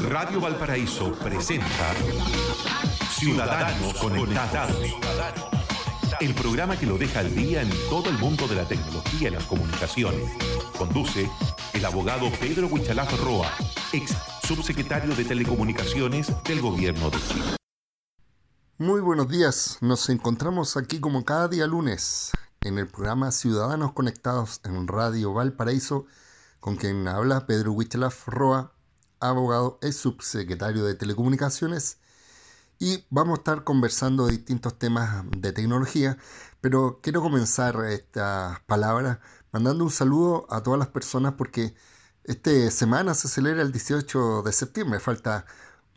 Radio 0.00 0.40
Valparaíso 0.40 1.12
presenta 1.12 1.92
Ciudadanos 3.10 3.94
Conectados. 3.94 4.76
El 6.20 6.34
programa 6.34 6.78
que 6.78 6.86
lo 6.86 6.96
deja 6.96 7.20
al 7.20 7.34
día 7.34 7.62
en 7.62 7.70
todo 7.90 8.08
el 8.08 8.18
mundo 8.18 8.46
de 8.46 8.54
la 8.54 8.64
tecnología 8.64 9.28
y 9.28 9.32
las 9.32 9.44
comunicaciones. 9.44 10.30
Conduce 10.78 11.28
el 11.72 11.84
abogado 11.84 12.30
Pedro 12.40 12.68
Huichalaf 12.68 13.12
Roa, 13.24 13.50
ex 13.92 14.16
subsecretario 14.46 15.14
de 15.16 15.24
Telecomunicaciones 15.24 16.32
del 16.44 16.60
Gobierno 16.60 17.10
de 17.10 17.18
Chile. 17.18 17.56
Muy 18.78 19.00
buenos 19.00 19.28
días, 19.28 19.78
nos 19.80 20.08
encontramos 20.08 20.76
aquí 20.76 21.00
como 21.00 21.24
cada 21.24 21.48
día 21.48 21.66
lunes 21.66 22.30
en 22.60 22.78
el 22.78 22.86
programa 22.86 23.32
Ciudadanos 23.32 23.92
Conectados 23.92 24.60
en 24.64 24.86
Radio 24.86 25.34
Valparaíso, 25.34 26.06
con 26.60 26.76
quien 26.76 27.08
habla 27.08 27.46
Pedro 27.46 27.72
Huichalaf 27.72 28.28
Roa, 28.28 28.72
abogado, 29.20 29.78
es 29.82 29.96
subsecretario 29.96 30.84
de 30.84 30.94
Telecomunicaciones 30.94 31.98
y 32.78 33.04
vamos 33.10 33.38
a 33.38 33.40
estar 33.40 33.64
conversando 33.64 34.26
de 34.26 34.32
distintos 34.32 34.78
temas 34.78 35.24
de 35.30 35.52
tecnología, 35.52 36.18
pero 36.60 37.00
quiero 37.02 37.22
comenzar 37.22 37.76
estas 37.86 38.60
palabras 38.60 39.18
mandando 39.52 39.84
un 39.84 39.90
saludo 39.90 40.46
a 40.50 40.62
todas 40.62 40.78
las 40.78 40.88
personas 40.88 41.34
porque 41.34 41.74
esta 42.24 42.70
semana 42.70 43.14
se 43.14 43.28
celebra 43.28 43.62
el 43.62 43.72
18 43.72 44.42
de 44.42 44.52
septiembre, 44.52 45.00
falta 45.00 45.46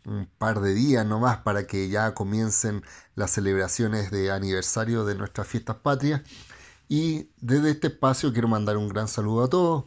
un 0.04 0.26
par 0.38 0.60
de 0.60 0.74
días 0.74 1.06
nomás 1.06 1.38
para 1.38 1.66
que 1.66 1.88
ya 1.88 2.14
comiencen 2.14 2.82
las 3.14 3.30
celebraciones 3.32 4.10
de 4.10 4.32
aniversario 4.32 5.04
de 5.04 5.14
nuestras 5.14 5.46
fiestas 5.46 5.76
patrias 5.76 6.22
y 6.88 7.30
desde 7.40 7.70
este 7.70 7.88
espacio 7.88 8.32
quiero 8.32 8.48
mandar 8.48 8.76
un 8.76 8.88
gran 8.88 9.08
saludo 9.08 9.44
a 9.44 9.48
todos. 9.48 9.84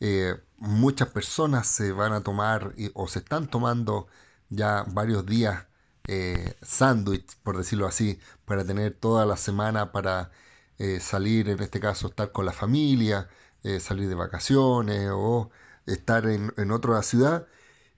Eh, 0.00 0.36
muchas 0.58 1.08
personas 1.08 1.66
se 1.66 1.92
van 1.92 2.12
a 2.12 2.22
tomar 2.22 2.74
o 2.94 3.08
se 3.08 3.20
están 3.20 3.48
tomando 3.48 4.08
ya 4.50 4.84
varios 4.88 5.26
días 5.26 5.66
eh, 6.08 6.56
sándwich, 6.62 7.36
por 7.42 7.58
decirlo 7.58 7.86
así, 7.86 8.18
para 8.46 8.64
tener 8.64 8.94
toda 8.94 9.26
la 9.26 9.36
semana 9.36 9.92
para 9.92 10.30
eh, 10.78 11.00
salir, 11.00 11.48
en 11.50 11.60
este 11.62 11.80
caso, 11.80 12.08
estar 12.08 12.32
con 12.32 12.46
la 12.46 12.52
familia, 12.52 13.28
eh, 13.62 13.78
salir 13.80 14.08
de 14.08 14.14
vacaciones 14.14 15.10
o 15.12 15.50
estar 15.86 16.26
en, 16.26 16.52
en 16.56 16.70
otra 16.72 17.02
ciudad. 17.02 17.46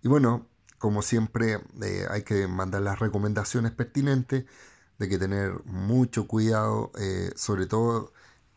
Y 0.03 0.09
bueno, 0.09 0.49
como 0.79 1.03
siempre, 1.03 1.61
hay 2.11 2.23
que 2.25 2.47
mandar 2.49 2.83
las 2.83 2.99
recomendaciones 2.99 3.73
pertinentes 3.73 4.47
de 4.99 5.09
que 5.09 5.19
tener 5.19 5.65
mucho 5.67 6.27
cuidado, 6.27 6.93
sobre 7.37 7.67
todo 7.67 8.13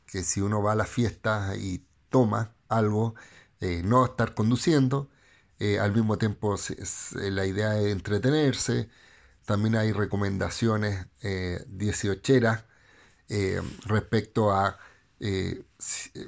que 0.05 0.23
si 0.23 0.41
uno 0.41 0.61
va 0.63 0.73
a 0.73 0.75
la 0.75 0.85
fiesta 0.85 1.55
y 1.57 1.85
toma 2.09 2.55
algo, 2.69 3.15
no 3.83 4.05
estar 4.05 4.33
conduciendo. 4.35 5.09
al 5.81 5.93
mismo 5.93 6.17
tiempo, 6.17 6.55
la 7.13 7.45
idea 7.45 7.79
es 7.79 7.91
entretenerse, 7.91 8.89
también 9.45 9.75
hay 9.75 9.91
recomendaciones 9.93 11.07
eh, 11.21 11.63
18 11.67 12.33
eh, 13.29 13.61
respecto 13.85 14.51
a 14.51 14.77
eh, 15.19 15.63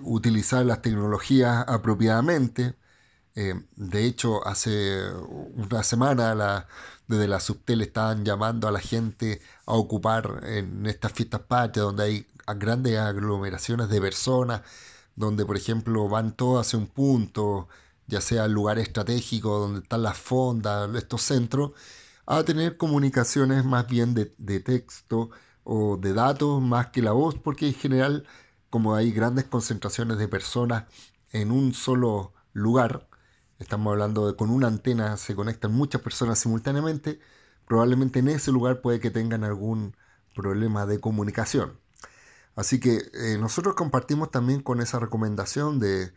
utilizar 0.01 0.65
las 0.65 0.81
tecnologías 0.81 1.65
apropiadamente. 1.67 2.75
Eh, 3.35 3.53
de 3.75 4.05
hecho, 4.05 4.45
hace 4.47 5.11
una 5.55 5.83
semana 5.83 6.67
desde 7.07 7.27
la 7.27 7.39
Subtel 7.39 7.81
estaban 7.81 8.25
llamando 8.25 8.67
a 8.67 8.71
la 8.71 8.79
gente 8.79 9.41
a 9.65 9.73
ocupar 9.73 10.41
en 10.45 10.85
estas 10.87 11.11
fiestas 11.13 11.41
patrias 11.41 11.85
donde 11.87 12.03
hay 12.05 12.27
grandes 12.57 12.97
aglomeraciones 12.97 13.89
de 13.89 14.01
personas, 14.01 14.61
donde 15.15 15.45
por 15.45 15.57
ejemplo 15.57 16.09
van 16.09 16.35
todos 16.35 16.65
hacia 16.65 16.79
un 16.79 16.87
punto, 16.87 17.67
ya 18.07 18.21
sea 18.21 18.47
lugares 18.47 18.87
estratégicos 18.87 19.61
donde 19.61 19.81
están 19.81 20.03
las 20.03 20.17
fondas, 20.17 20.93
estos 20.95 21.21
centros, 21.23 21.71
a 22.25 22.43
tener 22.43 22.77
comunicaciones 22.77 23.65
más 23.65 23.87
bien 23.87 24.13
de, 24.13 24.25
texto 24.59 25.29
o 25.63 25.97
de 25.97 26.13
datos 26.13 26.61
más 26.61 26.87
que 26.87 27.01
la 27.01 27.11
voz, 27.11 27.35
porque 27.35 27.67
en 27.67 27.73
general, 27.75 28.25
como 28.69 28.95
hay 28.95 29.11
grandes 29.11 29.45
concentraciones 29.45 30.17
de 30.17 30.27
personas 30.27 30.85
en 31.31 31.51
un 31.51 31.73
solo 31.73 32.33
lugar, 32.53 33.07
estamos 33.59 33.91
hablando 33.91 34.27
de 34.27 34.35
con 34.35 34.49
una 34.49 34.67
antena 34.67 35.17
se 35.17 35.35
conectan 35.35 35.73
muchas 35.73 36.01
personas 36.01 36.39
simultáneamente, 36.39 37.19
probablemente 37.67 38.19
en 38.19 38.29
ese 38.29 38.51
lugar 38.51 38.81
puede 38.81 38.99
que 38.99 39.11
tengan 39.11 39.43
algún 39.43 39.95
problema 40.33 40.85
de 40.85 40.99
comunicación. 40.99 41.79
Así 42.55 42.79
que 42.79 43.01
eh, 43.13 43.37
nosotros 43.39 43.75
compartimos 43.75 44.31
también 44.31 44.61
con 44.61 44.81
esa 44.81 44.99
recomendación 44.99 45.79
de 45.79 46.13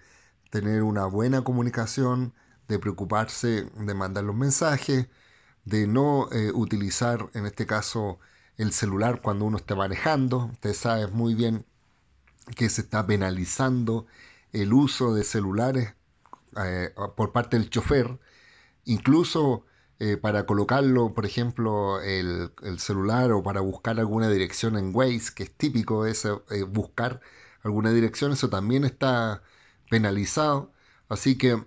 tener 0.51 0.83
una 0.83 1.07
buena 1.07 1.43
comunicación, 1.45 2.35
de 2.69 2.79
preocuparse 2.79 3.65
de 3.77 3.95
mandar 3.95 4.25
los 4.25 4.37
mensajes, 4.37 5.09
de 5.65 5.87
no 5.87 6.31
eh, 6.33 6.53
utilizar 6.55 7.29
en 7.35 7.47
este 7.47 7.67
caso 7.67 8.19
el 8.57 8.73
celular 8.73 9.21
cuando 9.23 9.45
uno 9.47 9.57
está 9.59 9.75
manejando. 9.75 10.51
Usted 10.53 10.75
sabe 10.75 11.07
muy 11.09 11.35
bien 11.35 11.67
que 12.57 12.69
se 12.71 12.83
está 12.83 13.07
penalizando 13.07 14.07
el 14.53 14.73
uso 14.73 15.15
de 15.15 15.25
celulares 15.25 15.95
eh, 16.63 16.91
por 17.17 17.33
parte 17.33 17.59
del 17.59 17.71
chofer, 17.71 18.19
incluso 18.85 19.65
eh, 20.01 20.17
para 20.17 20.47
colocarlo, 20.47 21.15
por 21.15 21.27
ejemplo, 21.27 22.01
el, 22.03 22.51
celular 22.79 23.33
o 23.33 23.43
para 23.43 23.61
buscar 23.61 23.99
alguna 23.99 24.29
dirección 24.29 24.77
en 24.77 24.95
Waze, 24.95 25.35
que 25.35 25.45
es 25.45 25.53
típico 25.57 26.07
eso, 26.07 26.45
buscar 26.69 27.21
alguna 27.63 27.91
dirección, 27.93 28.33
eso 28.33 28.49
también 28.51 28.85
está 28.85 29.43
penalizado. 29.91 30.73
Así 31.09 31.37
que 31.39 31.65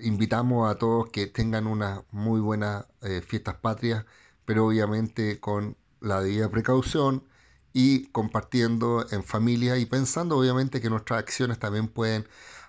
invitamos 0.00 0.70
a 0.70 0.78
todos 0.78 1.10
que 1.10 1.26
tengan 1.26 1.66
unas 1.66 2.02
muy 2.10 2.40
buenas 2.40 2.86
eh, 3.02 3.22
fiestas 3.26 3.56
patrias, 3.56 4.04
pero 4.44 4.66
obviamente 4.66 5.40
con 5.40 5.76
la 6.00 6.20
debida 6.20 6.50
precaución 6.50 7.24
y 7.72 8.06
compartiendo 8.08 9.06
en 9.10 9.24
familia 9.24 9.78
y 9.78 9.86
pensando 9.86 10.38
obviamente 10.38 10.80
que 10.80 10.90
nuestras 10.90 11.20
acciones 11.20 11.58
también 11.58 11.88
pueden 11.88 12.28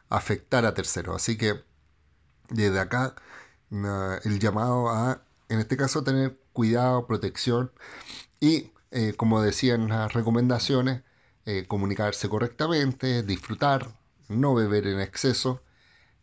afectar 0.09 0.65
a 0.65 0.73
terceros. 0.73 1.15
Así 1.15 1.37
que 1.37 1.63
desde 2.49 2.79
acá 2.79 3.15
el 3.71 4.39
llamado 4.39 4.89
a, 4.89 5.21
en 5.49 5.59
este 5.59 5.77
caso, 5.77 6.03
tener 6.03 6.39
cuidado, 6.53 7.07
protección 7.07 7.71
y, 8.39 8.71
eh, 8.91 9.13
como 9.17 9.41
decían 9.41 9.89
las 9.89 10.13
recomendaciones, 10.13 11.03
eh, 11.45 11.65
comunicarse 11.67 12.29
correctamente, 12.29 13.23
disfrutar, 13.23 13.87
no 14.29 14.55
beber 14.55 14.87
en 14.87 14.99
exceso 14.99 15.63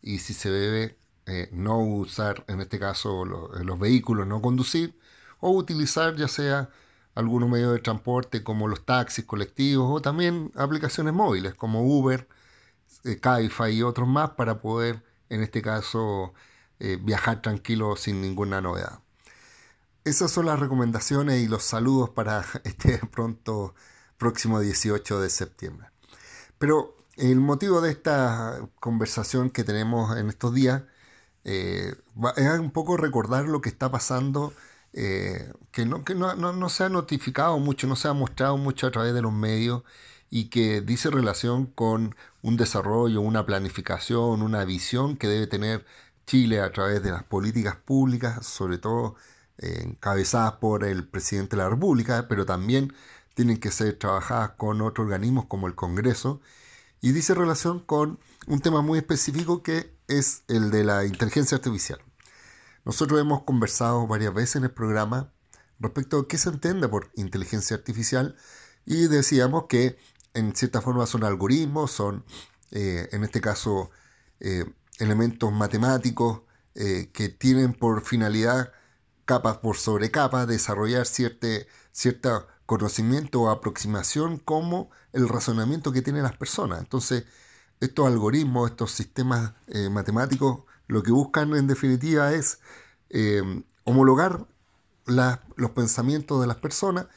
y 0.01 0.19
si 0.19 0.33
se 0.33 0.49
bebe, 0.49 0.97
eh, 1.25 1.49
no 1.53 1.79
usar, 1.79 2.43
en 2.47 2.61
este 2.61 2.79
caso, 2.79 3.25
los 3.25 3.79
vehículos, 3.79 4.27
no 4.27 4.41
conducir, 4.41 4.99
o 5.39 5.51
utilizar 5.51 6.15
ya 6.15 6.27
sea 6.27 6.69
algunos 7.15 7.49
medios 7.49 7.73
de 7.73 7.79
transporte 7.79 8.43
como 8.43 8.67
los 8.67 8.85
taxis 8.85 9.25
colectivos 9.25 9.89
o 9.91 10.01
también 10.01 10.51
aplicaciones 10.55 11.13
móviles 11.13 11.53
como 11.55 11.83
Uber, 11.83 12.27
eh, 13.05 13.19
y 13.71 13.81
otros 13.83 14.07
más 14.07 14.31
para 14.31 14.59
poder, 14.61 15.03
en 15.29 15.41
este 15.41 15.61
caso, 15.61 16.33
eh, 16.79 16.97
viajar 17.01 17.41
tranquilo 17.41 17.95
sin 17.95 18.21
ninguna 18.21 18.61
novedad. 18.61 18.99
Esas 20.05 20.31
son 20.31 20.47
las 20.47 20.59
recomendaciones 20.59 21.41
y 21.41 21.47
los 21.47 21.63
saludos 21.63 22.09
para 22.09 22.45
este 22.63 22.99
pronto 23.11 23.73
próximo 24.17 24.59
18 24.59 25.21
de 25.21 25.29
septiembre. 25.29 25.87
Pero 26.57 26.95
el 27.17 27.39
motivo 27.39 27.81
de 27.81 27.91
esta 27.91 28.67
conversación 28.79 29.49
que 29.49 29.63
tenemos 29.63 30.17
en 30.17 30.29
estos 30.29 30.53
días 30.53 30.83
eh, 31.43 31.93
es 32.37 32.59
un 32.59 32.71
poco 32.71 32.97
recordar 32.97 33.45
lo 33.45 33.61
que 33.61 33.69
está 33.69 33.91
pasando, 33.91 34.53
eh, 34.93 35.51
que, 35.71 35.85
no, 35.85 36.03
que 36.05 36.15
no, 36.15 36.35
no, 36.35 36.69
se 36.69 36.83
ha 36.83 36.89
notificado 36.89 37.59
mucho, 37.59 37.87
no 37.87 37.95
se 37.95 38.07
ha 38.07 38.13
mostrado 38.13 38.57
mucho 38.57 38.87
a 38.87 38.91
través 38.91 39.13
de 39.13 39.21
los 39.21 39.33
medios 39.33 39.83
y 40.29 40.45
que 40.49 40.81
dice 40.81 41.09
relación 41.09 41.65
con 41.67 42.15
un 42.41 42.57
desarrollo, 42.57 43.21
una 43.21 43.45
planificación, 43.45 44.41
una 44.41 44.65
visión 44.65 45.17
que 45.17 45.27
debe 45.27 45.47
tener 45.47 45.85
Chile 46.25 46.61
a 46.61 46.71
través 46.71 47.03
de 47.03 47.11
las 47.11 47.23
políticas 47.23 47.75
públicas, 47.75 48.45
sobre 48.45 48.77
todo 48.77 49.15
eh, 49.57 49.81
encabezadas 49.83 50.53
por 50.53 50.83
el 50.83 51.07
presidente 51.07 51.55
de 51.55 51.63
la 51.63 51.69
República, 51.69 52.27
pero 52.27 52.45
también 52.45 52.93
tienen 53.33 53.57
que 53.57 53.71
ser 53.71 53.97
trabajadas 53.97 54.51
con 54.51 54.81
otros 54.81 55.05
organismos 55.05 55.45
como 55.45 55.67
el 55.67 55.75
Congreso 55.75 56.41
y 57.01 57.11
dice 57.11 57.33
relación 57.33 57.79
con 57.79 58.19
un 58.47 58.61
tema 58.61 58.81
muy 58.81 58.99
específico 58.99 59.63
que 59.63 59.95
es 60.07 60.43
el 60.47 60.71
de 60.71 60.83
la 60.83 61.05
inteligencia 61.05 61.57
artificial. 61.57 61.99
Nosotros 62.85 63.19
hemos 63.19 63.43
conversado 63.43 64.07
varias 64.07 64.33
veces 64.33 64.57
en 64.57 64.63
el 64.63 64.71
programa 64.71 65.31
respecto 65.79 66.19
a 66.19 66.27
qué 66.27 66.37
se 66.37 66.49
entiende 66.49 66.87
por 66.87 67.11
inteligencia 67.15 67.75
artificial 67.75 68.35
y 68.85 69.07
decíamos 69.07 69.65
que 69.67 69.97
en 70.33 70.55
cierta 70.55 70.81
forma 70.81 71.05
son 71.05 71.23
algoritmos, 71.23 71.91
son 71.91 72.25
eh, 72.71 73.09
en 73.11 73.23
este 73.23 73.41
caso 73.41 73.91
eh, 74.39 74.65
elementos 74.99 75.51
matemáticos 75.51 76.41
eh, 76.75 77.09
que 77.13 77.29
tienen 77.29 77.73
por 77.73 78.03
finalidad 78.03 78.71
capas 79.25 79.57
por 79.57 79.77
sobre 79.77 80.11
capas 80.11 80.47
desarrollar 80.47 81.05
cierta, 81.05 81.47
cierta 81.91 82.47
conocimiento 82.65 83.41
o 83.41 83.49
aproximación 83.49 84.37
como 84.39 84.89
el 85.13 85.29
razonamiento 85.29 85.91
que 85.91 86.01
tienen 86.01 86.23
las 86.23 86.35
personas. 86.37 86.79
Entonces, 86.79 87.25
estos 87.79 88.07
algoritmos, 88.07 88.71
estos 88.71 88.91
sistemas 88.91 89.53
eh, 89.67 89.89
matemáticos 89.89 90.63
lo 90.87 91.03
que 91.03 91.11
buscan 91.11 91.55
en 91.55 91.67
definitiva 91.67 92.33
es 92.33 92.59
eh, 93.09 93.41
homologar 93.83 94.47
los 95.05 95.71
pensamientos 95.71 96.39
de 96.41 96.47
las 96.47 96.57
personas 96.57 97.07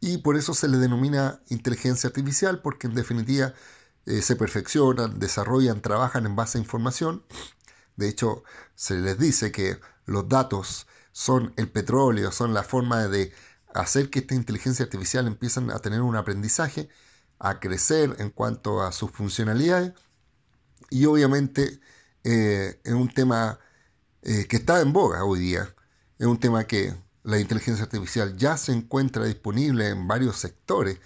y 0.00 0.18
por 0.18 0.36
eso 0.36 0.54
se 0.54 0.68
le 0.68 0.78
denomina 0.78 1.40
inteligencia 1.48 2.08
artificial, 2.08 2.60
porque 2.60 2.86
en 2.86 2.94
definitiva 2.94 3.54
eh, 4.06 4.22
se 4.22 4.36
perfeccionan, 4.36 5.18
desarrollan, 5.18 5.82
trabajan 5.82 6.26
en 6.26 6.36
base 6.36 6.58
a 6.58 6.60
información. 6.60 7.24
De 7.96 8.08
hecho, 8.08 8.44
se 8.74 8.98
les 8.98 9.18
dice 9.18 9.52
que 9.52 9.78
los 10.06 10.28
datos 10.28 10.86
son 11.12 11.52
el 11.56 11.70
petróleo, 11.70 12.32
son 12.32 12.54
la 12.54 12.62
forma 12.62 13.08
de 13.08 13.32
hacer 13.74 14.10
que 14.10 14.20
esta 14.20 14.34
inteligencia 14.34 14.84
artificial 14.84 15.26
empiecen 15.26 15.70
a 15.70 15.78
tener 15.80 16.02
un 16.02 16.16
aprendizaje, 16.16 16.88
a 17.38 17.60
crecer 17.60 18.16
en 18.18 18.30
cuanto 18.30 18.82
a 18.82 18.92
sus 18.92 19.10
funcionalidades 19.10 19.92
y 20.90 21.06
obviamente 21.06 21.80
eh, 22.24 22.80
es 22.84 22.92
un 22.92 23.08
tema 23.08 23.58
eh, 24.22 24.46
que 24.48 24.56
está 24.56 24.80
en 24.80 24.92
boga 24.92 25.24
hoy 25.24 25.40
día, 25.40 25.74
es 26.18 26.26
un 26.26 26.38
tema 26.38 26.64
que 26.64 26.94
la 27.22 27.38
inteligencia 27.38 27.84
artificial 27.84 28.36
ya 28.36 28.56
se 28.56 28.72
encuentra 28.72 29.24
disponible 29.24 29.88
en 29.88 30.08
varios 30.08 30.36
sectores. 30.36 30.98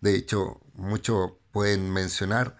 De 0.00 0.14
hecho, 0.16 0.60
muchos 0.74 1.32
pueden 1.58 1.90
mencionar 1.92 2.56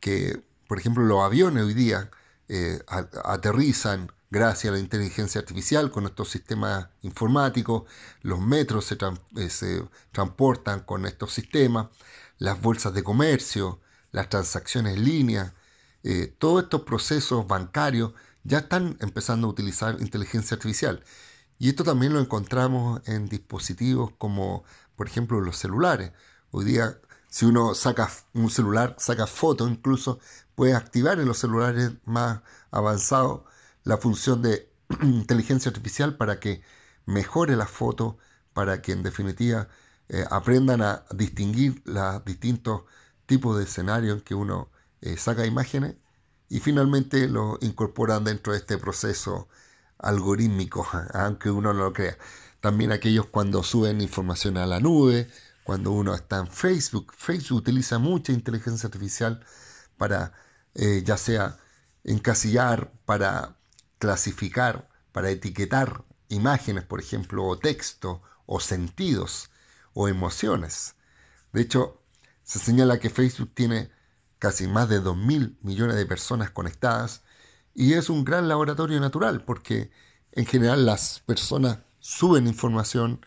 que, 0.00 0.42
por 0.66 0.76
ejemplo, 0.76 1.04
los 1.04 1.22
aviones 1.22 1.62
hoy 1.62 1.74
día 1.74 2.10
eh, 2.48 2.80
aterrizan 2.88 4.10
gracias 4.30 4.72
a 4.72 4.74
la 4.74 4.80
inteligencia 4.80 5.40
artificial 5.40 5.92
con 5.92 6.06
estos 6.06 6.30
sistemas 6.30 6.88
informáticos, 7.02 7.84
los 8.22 8.40
metros 8.40 8.86
se, 8.86 8.96
eh, 8.96 9.84
transportan 10.10 10.80
con 10.80 11.06
estos 11.06 11.32
sistemas, 11.32 11.86
las 12.38 12.60
bolsas 12.60 12.92
de 12.94 13.04
comercio, 13.04 13.80
las 14.10 14.28
transacciones 14.28 14.96
en 14.96 15.04
línea, 15.04 15.54
eh, 16.02 16.34
todos 16.36 16.64
estos 16.64 16.80
procesos 16.82 17.46
bancarios 17.46 18.12
ya 18.42 18.58
están 18.58 18.96
empezando 18.98 19.46
a 19.46 19.50
utilizar 19.50 20.00
inteligencia 20.00 20.56
artificial. 20.56 21.04
Y 21.60 21.68
esto 21.68 21.84
también 21.84 22.12
lo 22.12 22.18
encontramos 22.18 23.02
en 23.06 23.28
dispositivos 23.28 24.10
como, 24.18 24.64
por 24.96 25.06
ejemplo, 25.06 25.40
los 25.40 25.58
celulares. 25.58 26.10
Hoy 26.50 26.64
día, 26.64 26.98
si 27.32 27.46
uno 27.46 27.74
saca 27.74 28.10
un 28.34 28.50
celular, 28.50 28.94
saca 28.98 29.26
fotos 29.26 29.70
incluso, 29.70 30.20
puede 30.54 30.74
activar 30.74 31.18
en 31.18 31.26
los 31.26 31.38
celulares 31.38 31.92
más 32.04 32.42
avanzados 32.70 33.44
la 33.84 33.96
función 33.96 34.42
de 34.42 34.70
inteligencia 35.02 35.70
artificial 35.70 36.18
para 36.18 36.38
que 36.38 36.62
mejore 37.06 37.56
la 37.56 37.66
foto, 37.66 38.18
para 38.52 38.82
que 38.82 38.92
en 38.92 39.02
definitiva 39.02 39.68
eh, 40.10 40.26
aprendan 40.30 40.82
a 40.82 41.06
distinguir 41.14 41.80
los 41.86 42.22
distintos 42.26 42.82
tipos 43.24 43.56
de 43.56 43.64
escenarios 43.64 44.18
en 44.18 44.24
que 44.24 44.34
uno 44.34 44.70
eh, 45.00 45.16
saca 45.16 45.46
imágenes 45.46 45.96
y 46.50 46.60
finalmente 46.60 47.28
lo 47.28 47.56
incorporan 47.62 48.24
dentro 48.24 48.52
de 48.52 48.58
este 48.58 48.76
proceso 48.76 49.48
algorítmicos, 49.96 50.86
aunque 51.14 51.50
uno 51.50 51.72
no 51.72 51.84
lo 51.84 51.92
crea. 51.94 52.18
También 52.60 52.92
aquellos 52.92 53.24
cuando 53.26 53.62
suben 53.62 54.02
información 54.02 54.58
a 54.58 54.66
la 54.66 54.80
nube, 54.80 55.30
cuando 55.64 55.92
uno 55.92 56.14
está 56.14 56.38
en 56.38 56.48
Facebook. 56.48 57.12
Facebook 57.16 57.58
utiliza 57.58 57.98
mucha 57.98 58.32
inteligencia 58.32 58.86
artificial 58.88 59.44
para 59.96 60.32
eh, 60.74 61.02
ya 61.04 61.16
sea 61.16 61.58
encasillar, 62.04 62.92
para 63.04 63.56
clasificar, 63.98 64.88
para 65.12 65.30
etiquetar 65.30 66.04
imágenes, 66.28 66.84
por 66.84 67.00
ejemplo, 67.00 67.44
o 67.44 67.58
texto, 67.58 68.22
o 68.46 68.60
sentidos, 68.60 69.50
o 69.94 70.08
emociones. 70.08 70.96
De 71.52 71.62
hecho, 71.62 72.02
se 72.42 72.58
señala 72.58 72.98
que 72.98 73.10
Facebook 73.10 73.52
tiene 73.54 73.90
casi 74.38 74.66
más 74.66 74.88
de 74.88 75.00
2.000 75.00 75.58
millones 75.62 75.96
de 75.96 76.06
personas 76.06 76.50
conectadas 76.50 77.22
y 77.74 77.94
es 77.94 78.10
un 78.10 78.24
gran 78.24 78.48
laboratorio 78.48 78.98
natural 79.00 79.44
porque 79.44 79.90
en 80.32 80.46
general 80.46 80.84
las 80.86 81.20
personas 81.20 81.78
suben 82.00 82.46
información, 82.46 83.24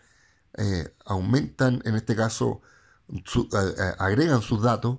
eh, 0.56 0.94
aumentan, 1.04 1.82
en 1.84 1.96
este 1.96 2.16
caso, 2.16 2.62
agregan 3.98 4.42
sus 4.42 4.62
datos, 4.62 4.98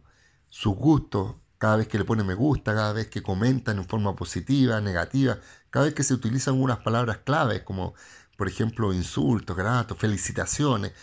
sus 0.49 0.75
gustos, 0.75 1.35
cada 1.57 1.77
vez 1.77 1.87
que 1.87 1.97
le 1.97 2.05
ponen 2.05 2.27
me 2.27 2.35
gusta, 2.35 2.73
cada 2.73 2.93
vez 2.93 3.07
que 3.07 3.21
comentan 3.23 3.77
en 3.77 3.85
forma 3.85 4.15
positiva, 4.15 4.79
negativa, 4.81 5.39
cada 5.69 5.85
vez 5.85 5.95
que 5.95 6.03
se 6.03 6.13
utilizan 6.13 6.61
unas 6.61 6.79
palabras 6.79 7.19
claves 7.19 7.63
como 7.63 7.93
por 8.37 8.47
ejemplo 8.47 8.93
insultos, 8.93 9.57
gratos, 9.57 9.97
felicitaciones. 9.97 10.93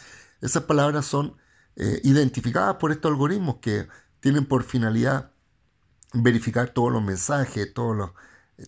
Esas 0.41 0.65
palabras 0.65 1.07
son 1.07 1.37
eh, 1.77 2.01
identificadas 2.05 2.77
por 2.77 2.93
estos 2.93 3.11
algoritmos 3.11 3.57
que 3.57 3.89
tienen 4.21 4.47
por 4.47 4.63
finalidad 4.63 5.33
verificar 6.13 6.71
todos 6.71 6.93
los 6.93 7.03
mensajes, 7.03 7.75
todos 7.75 7.97
los 7.97 8.11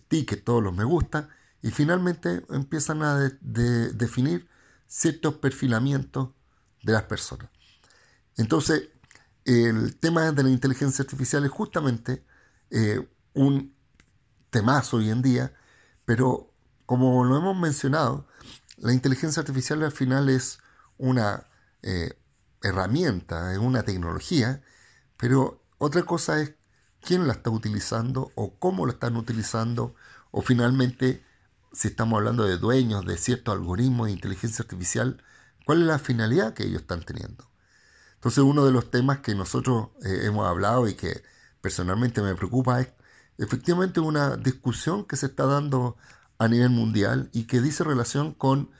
tickets, 0.09 0.43
todos 0.43 0.61
los 0.61 0.75
me 0.75 0.83
gusta, 0.83 1.29
y 1.61 1.71
finalmente 1.71 2.43
empiezan 2.49 3.01
a 3.03 3.17
definir 3.39 4.49
ciertos 4.87 5.35
perfilamientos 5.35 6.29
de 6.83 6.93
las 6.93 7.03
personas. 7.03 7.49
Entonces, 8.37 8.89
el 9.45 9.97
tema 9.97 10.31
de 10.31 10.43
la 10.43 10.49
inteligencia 10.49 11.03
artificial 11.03 11.45
es 11.45 11.51
justamente 11.51 12.25
eh, 12.69 13.07
un 13.33 13.75
temazo 14.49 14.97
hoy 14.97 15.09
en 15.09 15.21
día, 15.21 15.53
pero 16.05 16.53
como 16.85 17.23
lo 17.23 17.37
hemos 17.37 17.57
mencionado, 17.57 18.27
la 18.77 18.93
inteligencia 18.93 19.41
artificial 19.41 19.83
al 19.83 19.91
final 19.91 20.29
es 20.29 20.59
una 20.97 21.47
eh, 21.81 22.19
herramienta, 22.63 23.51
es 23.53 23.59
una 23.59 23.83
tecnología, 23.83 24.61
pero 25.17 25.63
otra 25.77 26.03
cosa 26.03 26.41
es 26.41 26.55
quién 27.01 27.27
la 27.27 27.33
está 27.33 27.49
utilizando 27.49 28.31
o 28.35 28.57
cómo 28.57 28.85
lo 28.85 28.93
están 28.93 29.15
utilizando 29.15 29.95
o 30.31 30.41
finalmente 30.41 31.23
si 31.73 31.89
estamos 31.89 32.17
hablando 32.17 32.43
de 32.43 32.57
dueños 32.57 33.05
de 33.05 33.17
ciertos 33.17 33.53
algoritmos 33.55 34.07
de 34.07 34.13
inteligencia 34.13 34.63
artificial, 34.63 35.23
cuál 35.65 35.81
es 35.81 35.87
la 35.87 35.99
finalidad 35.99 36.53
que 36.53 36.63
ellos 36.63 36.81
están 36.81 37.03
teniendo. 37.03 37.49
Entonces 38.15 38.43
uno 38.43 38.65
de 38.65 38.71
los 38.71 38.89
temas 38.89 39.19
que 39.19 39.35
nosotros 39.35 39.89
eh, 40.03 40.21
hemos 40.23 40.47
hablado 40.47 40.87
y 40.87 40.95
que 40.95 41.23
personalmente 41.61 42.21
me 42.21 42.35
preocupa 42.35 42.81
es 42.81 42.89
efectivamente 43.37 43.99
una 43.99 44.37
discusión 44.37 45.05
que 45.05 45.17
se 45.17 45.27
está 45.27 45.45
dando 45.45 45.97
a 46.39 46.47
nivel 46.47 46.69
mundial 46.69 47.29
y 47.33 47.45
que 47.45 47.61
dice 47.61 47.83
relación 47.83 48.33
con 48.33 48.71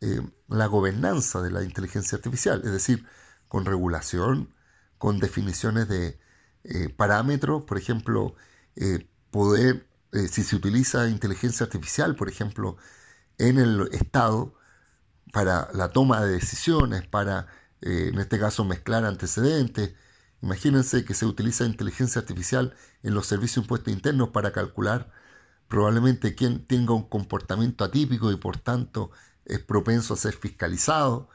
eh, 0.00 0.20
la 0.48 0.66
gobernanza 0.66 1.42
de 1.42 1.50
la 1.50 1.62
inteligencia 1.62 2.16
artificial, 2.16 2.62
es 2.64 2.72
decir, 2.72 3.06
con 3.48 3.64
regulación, 3.64 4.54
con 4.98 5.18
definiciones 5.18 5.88
de 5.88 6.18
eh, 6.64 6.88
parámetros, 6.88 7.64
por 7.64 7.78
ejemplo, 7.78 8.34
poder, 9.30 9.86
eh, 10.16 10.28
si 10.28 10.42
se 10.44 10.56
utiliza 10.56 11.08
inteligencia 11.08 11.66
artificial, 11.66 12.16
por 12.16 12.28
ejemplo, 12.28 12.76
en 13.38 13.58
el 13.58 13.88
Estado, 13.92 14.54
para 15.32 15.70
la 15.74 15.90
toma 15.90 16.22
de 16.24 16.32
decisiones, 16.32 17.06
para, 17.06 17.48
en 17.82 18.18
este 18.18 18.38
caso, 18.38 18.64
mezclar 18.64 19.04
antecedentes. 19.04 19.94
Imagínense 20.42 21.04
que 21.04 21.14
se 21.14 21.26
utiliza 21.26 21.64
inteligencia 21.66 22.20
artificial 22.20 22.74
en 23.02 23.14
los 23.14 23.26
servicios 23.26 23.64
impuestos 23.64 23.92
internos 23.92 24.30
para 24.30 24.52
calcular 24.52 25.12
probablemente 25.68 26.34
quién 26.34 26.66
tenga 26.66 26.94
un 26.94 27.08
comportamiento 27.08 27.84
atípico 27.84 28.30
y 28.32 28.36
por 28.36 28.58
tanto 28.58 29.10
es 29.44 29.60
propenso 29.60 30.14
a 30.14 30.16
ser 30.16 30.34
fiscalizado, 30.34 31.28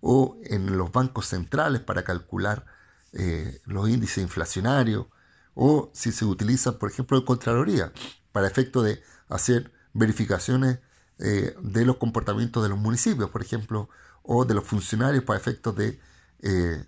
o 0.00 0.38
en 0.44 0.76
los 0.76 0.92
bancos 0.92 1.26
centrales 1.26 1.80
para 1.82 2.04
calcular 2.04 2.66
eh, 3.12 3.60
los 3.64 3.88
índices 3.88 4.18
inflacionarios 4.18 5.06
o 5.54 5.90
si 5.94 6.12
se 6.12 6.24
utiliza, 6.24 6.78
por 6.78 6.90
ejemplo, 6.90 7.16
en 7.18 7.24
Contraloría 7.24 7.92
para 8.36 8.48
efecto 8.48 8.82
de 8.82 9.02
hacer 9.30 9.72
verificaciones 9.94 10.78
eh, 11.18 11.56
de 11.58 11.86
los 11.86 11.96
comportamientos 11.96 12.62
de 12.62 12.68
los 12.68 12.76
municipios, 12.78 13.30
por 13.30 13.40
ejemplo, 13.40 13.88
o 14.22 14.44
de 14.44 14.52
los 14.52 14.64
funcionarios 14.64 15.24
para 15.24 15.38
efectos 15.38 15.74
de, 15.74 15.98
eh, 16.42 16.84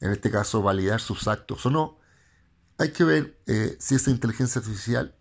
en 0.00 0.10
este 0.10 0.32
caso, 0.32 0.62
validar 0.62 1.00
sus 1.00 1.28
actos 1.28 1.64
o 1.64 1.70
no. 1.70 2.00
Hay 2.78 2.90
que 2.90 3.04
ver 3.04 3.38
si 3.78 3.94
esa 3.94 4.10
inteligencia 4.10 4.58
artificial 4.58 5.14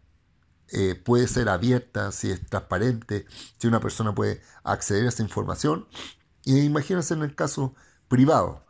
puede 1.03 1.27
ser 1.27 1.49
abierta, 1.49 2.11
si 2.11 2.31
es 2.31 2.43
transparente, 2.47 3.27
si 3.59 3.67
una 3.67 3.79
persona 3.79 4.15
puede 4.15 4.41
acceder 4.63 5.05
a 5.05 5.09
esa 5.09 5.21
información. 5.21 5.88
Y 6.45 6.61
imagínense 6.61 7.13
en 7.13 7.21
el 7.21 7.35
caso 7.35 7.75
privado, 8.07 8.65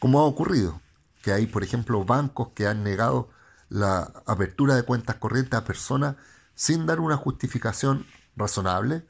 como 0.00 0.18
ha 0.18 0.24
ocurrido 0.24 0.80
que 1.22 1.30
hay, 1.30 1.46
por 1.46 1.62
ejemplo, 1.62 2.04
bancos 2.04 2.48
que 2.56 2.66
han 2.66 2.82
negado 2.82 3.30
la 3.72 4.12
apertura 4.26 4.74
de 4.76 4.82
cuentas 4.82 5.16
corrientes 5.16 5.58
a 5.58 5.64
personas 5.64 6.16
sin 6.54 6.84
dar 6.84 7.00
una 7.00 7.16
justificación 7.16 8.06
razonable 8.36 9.06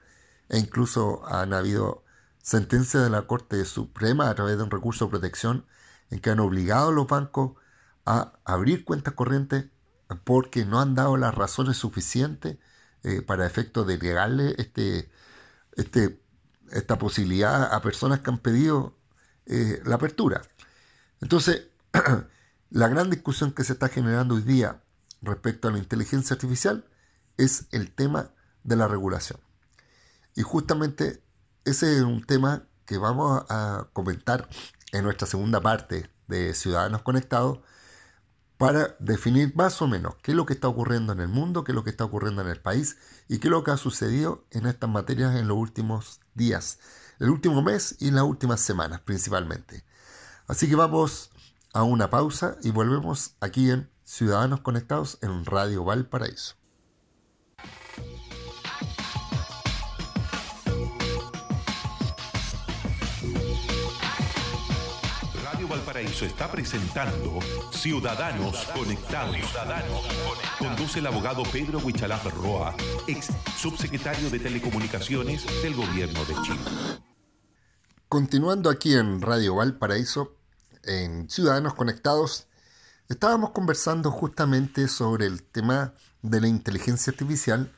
e 0.48 0.58
incluso 0.58 1.26
han 1.26 1.52
habido 1.52 2.04
sentencias 2.42 3.02
de 3.02 3.10
la 3.10 3.26
Corte 3.26 3.64
Suprema 3.64 4.30
a 4.30 4.34
través 4.36 4.56
de 4.56 4.62
un 4.62 4.70
recurso 4.70 5.06
de 5.06 5.10
protección 5.10 5.66
en 6.10 6.20
que 6.20 6.30
han 6.30 6.38
obligado 6.38 6.90
a 6.90 6.92
los 6.92 7.08
bancos 7.08 7.52
a 8.06 8.34
abrir 8.44 8.84
cuentas 8.84 9.14
corrientes 9.14 9.66
porque 10.24 10.64
no 10.64 10.80
han 10.80 10.94
dado 10.94 11.16
las 11.16 11.34
razones 11.34 11.76
suficientes 11.76 12.58
eh, 13.02 13.20
para 13.20 13.46
efecto 13.46 13.84
de 13.84 13.98
negarle 13.98 14.54
este, 14.58 15.10
este, 15.76 16.20
esta 16.70 16.98
posibilidad 16.98 17.74
a 17.74 17.82
personas 17.82 18.20
que 18.20 18.30
han 18.30 18.38
pedido 18.38 18.96
eh, 19.46 19.80
la 19.84 19.96
apertura. 19.96 20.42
Entonces, 21.20 21.66
la 22.72 22.88
gran 22.88 23.10
discusión 23.10 23.52
que 23.52 23.64
se 23.64 23.74
está 23.74 23.88
generando 23.88 24.34
hoy 24.34 24.42
día 24.42 24.82
respecto 25.20 25.68
a 25.68 25.72
la 25.72 25.78
inteligencia 25.78 26.32
artificial 26.34 26.88
es 27.36 27.66
el 27.70 27.94
tema 27.94 28.30
de 28.64 28.76
la 28.76 28.88
regulación. 28.88 29.38
Y 30.34 30.40
justamente 30.40 31.22
ese 31.66 31.96
es 31.96 32.02
un 32.02 32.24
tema 32.24 32.66
que 32.86 32.96
vamos 32.96 33.44
a 33.50 33.88
comentar 33.92 34.48
en 34.92 35.04
nuestra 35.04 35.26
segunda 35.26 35.60
parte 35.60 36.10
de 36.28 36.54
Ciudadanos 36.54 37.02
Conectados 37.02 37.60
para 38.56 38.96
definir 39.00 39.54
más 39.54 39.82
o 39.82 39.86
menos 39.86 40.14
qué 40.22 40.30
es 40.30 40.36
lo 40.36 40.46
que 40.46 40.54
está 40.54 40.68
ocurriendo 40.68 41.12
en 41.12 41.20
el 41.20 41.28
mundo, 41.28 41.64
qué 41.64 41.72
es 41.72 41.76
lo 41.76 41.84
que 41.84 41.90
está 41.90 42.04
ocurriendo 42.04 42.40
en 42.40 42.48
el 42.48 42.60
país 42.60 42.96
y 43.28 43.38
qué 43.38 43.48
es 43.48 43.52
lo 43.52 43.64
que 43.64 43.72
ha 43.72 43.76
sucedido 43.76 44.46
en 44.50 44.64
estas 44.64 44.88
materias 44.88 45.36
en 45.36 45.46
los 45.46 45.58
últimos 45.58 46.20
días, 46.32 46.78
el 47.18 47.28
último 47.28 47.60
mes 47.60 47.96
y 48.00 48.12
las 48.12 48.24
últimas 48.24 48.62
semanas 48.62 49.02
principalmente. 49.02 49.84
Así 50.46 50.70
que 50.70 50.76
vamos 50.76 51.31
a 51.72 51.82
una 51.84 52.10
pausa 52.10 52.56
y 52.62 52.70
volvemos 52.70 53.36
aquí 53.40 53.70
en 53.70 53.90
Ciudadanos 54.04 54.60
Conectados 54.60 55.18
en 55.22 55.44
Radio 55.44 55.84
Valparaíso. 55.84 56.56
Radio 65.42 65.66
Valparaíso 65.68 66.26
está 66.26 66.50
presentando 66.50 67.38
Ciudadanos 67.72 68.66
Conectados. 68.74 69.36
Conduce 70.58 70.98
el 70.98 71.06
abogado 71.06 71.42
Pedro 71.44 71.78
Huichalaf 71.78 72.26
Roa, 72.34 72.74
ex 73.06 73.30
subsecretario 73.56 74.28
de 74.28 74.38
Telecomunicaciones 74.38 75.46
del 75.62 75.74
Gobierno 75.74 76.22
de 76.26 76.34
Chile. 76.42 76.60
Continuando 78.08 78.68
aquí 78.68 78.94
en 78.94 79.22
Radio 79.22 79.54
Valparaíso, 79.54 80.36
en 80.84 81.28
Ciudadanos 81.28 81.74
Conectados, 81.74 82.46
estábamos 83.08 83.50
conversando 83.50 84.10
justamente 84.10 84.88
sobre 84.88 85.26
el 85.26 85.42
tema 85.42 85.94
de 86.22 86.40
la 86.40 86.48
inteligencia 86.48 87.10
artificial. 87.10 87.72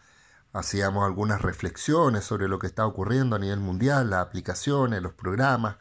Hacíamos 0.53 1.05
algunas 1.05 1.43
reflexiones 1.43 2.25
sobre 2.25 2.49
lo 2.49 2.59
que 2.59 2.67
está 2.67 2.87
ocurriendo 2.87 3.37
a 3.37 3.39
nivel 3.39 3.61
mundial, 3.61 4.11
las 4.11 4.21
aplicaciones, 4.21 5.03
los 5.03 5.15
programas, 5.15 5.77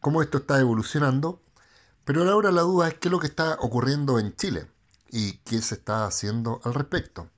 cómo 0.00 0.22
esto 0.22 0.38
está 0.38 0.60
evolucionando. 0.60 1.42
Pero 2.04 2.28
ahora 2.30 2.50
la 2.50 2.62
duda 2.62 2.88
es 2.88 2.94
qué 2.94 3.08
es 3.08 3.12
lo 3.12 3.18
que 3.20 3.26
está 3.26 3.56
ocurriendo 3.60 4.18
en 4.18 4.34
Chile 4.36 4.70
y 5.10 5.38
qué 5.38 5.60
se 5.60 5.74
está 5.74 6.06
haciendo 6.06 6.60
al 6.64 6.74
respecto. 6.74 7.28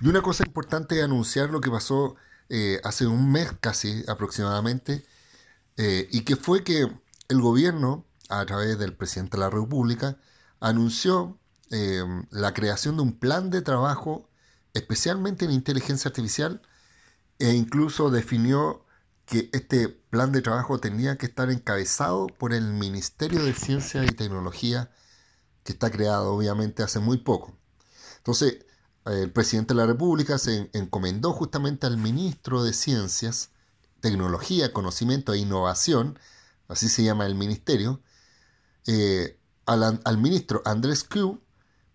Y 0.00 0.08
una 0.08 0.22
cosa 0.22 0.44
importante 0.46 0.98
es 0.98 1.04
anunciar 1.04 1.50
lo 1.50 1.60
que 1.60 1.70
pasó 1.70 2.16
eh, 2.48 2.80
hace 2.84 3.06
un 3.06 3.30
mes 3.30 3.52
casi 3.60 4.04
aproximadamente, 4.08 5.04
eh, 5.76 6.08
y 6.10 6.22
que 6.22 6.36
fue 6.36 6.64
que 6.64 6.90
el 7.30 7.40
gobierno, 7.40 8.04
a 8.28 8.44
través 8.44 8.78
del 8.78 8.94
presidente 8.94 9.36
de 9.36 9.40
la 9.44 9.50
República, 9.50 10.18
anunció 10.60 11.38
eh, 11.70 12.04
la 12.30 12.52
creación 12.52 12.96
de 12.96 13.02
un 13.02 13.18
plan 13.18 13.50
de 13.50 13.62
trabajo 13.62 14.28
especialmente 14.74 15.44
en 15.44 15.52
inteligencia 15.52 16.08
artificial 16.08 16.60
e 17.38 17.54
incluso 17.54 18.10
definió 18.10 18.84
que 19.26 19.48
este 19.52 19.88
plan 19.88 20.32
de 20.32 20.42
trabajo 20.42 20.78
tenía 20.80 21.16
que 21.16 21.26
estar 21.26 21.50
encabezado 21.50 22.26
por 22.26 22.52
el 22.52 22.72
Ministerio 22.72 23.44
de 23.44 23.54
Ciencia 23.54 24.04
y 24.04 24.10
Tecnología 24.10 24.90
que 25.62 25.72
está 25.72 25.90
creado 25.90 26.34
obviamente 26.34 26.82
hace 26.82 26.98
muy 26.98 27.18
poco. 27.18 27.56
Entonces, 28.18 28.66
el 29.06 29.30
presidente 29.32 29.74
de 29.74 29.78
la 29.80 29.86
República 29.86 30.38
se 30.38 30.68
encomendó 30.72 31.32
justamente 31.32 31.86
al 31.86 31.96
ministro 31.96 32.62
de 32.64 32.72
Ciencias, 32.72 33.50
Tecnología, 34.00 34.72
Conocimiento 34.72 35.32
e 35.32 35.38
Innovación, 35.38 36.18
así 36.70 36.88
se 36.88 37.02
llama 37.02 37.26
el 37.26 37.34
ministerio, 37.34 38.00
eh, 38.86 39.38
al, 39.66 40.18
ministro 40.18 40.62
Andrés 40.64 41.04
Q 41.04 41.42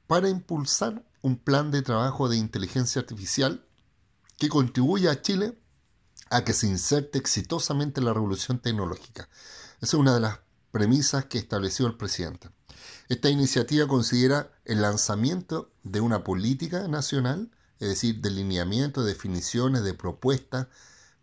para 0.07 0.29
impulsar 0.29 1.03
un 1.21 1.37
plan 1.37 1.71
de 1.71 1.81
trabajo 1.81 2.29
de 2.29 2.37
inteligencia 2.37 3.01
artificial 3.01 3.65
que 4.37 4.49
contribuya 4.49 5.11
a 5.11 5.21
Chile 5.21 5.57
a 6.29 6.43
que 6.43 6.53
se 6.53 6.67
inserte 6.67 7.17
exitosamente 7.17 7.99
en 7.99 8.05
la 8.05 8.13
revolución 8.13 8.59
tecnológica. 8.59 9.29
Esa 9.81 9.85
es 9.85 9.93
una 9.93 10.13
de 10.13 10.21
las 10.21 10.39
premisas 10.71 11.25
que 11.25 11.37
estableció 11.37 11.87
el 11.87 11.95
presidente. 11.95 12.49
Esta 13.07 13.29
iniciativa 13.29 13.87
considera 13.87 14.51
el 14.65 14.81
lanzamiento 14.81 15.71
de 15.83 16.01
una 16.01 16.23
política 16.23 16.87
nacional, 16.87 17.51
es 17.79 17.89
decir, 17.89 18.21
de 18.21 18.31
lineamiento, 18.31 19.03
de 19.03 19.13
definiciones, 19.13 19.83
de 19.83 19.93
propuestas, 19.93 20.67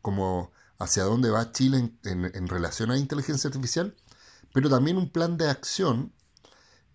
como 0.00 0.52
hacia 0.82 1.04
dónde 1.04 1.30
va 1.30 1.52
Chile 1.52 1.92
en, 2.04 2.48
relación 2.48 2.90
a 2.90 2.98
inteligencia 2.98 3.48
artificial, 3.48 3.94
pero 4.52 4.68
también 4.68 4.96
un 4.96 5.10
plan 5.10 5.36
de 5.36 5.48
acción, 5.48 6.12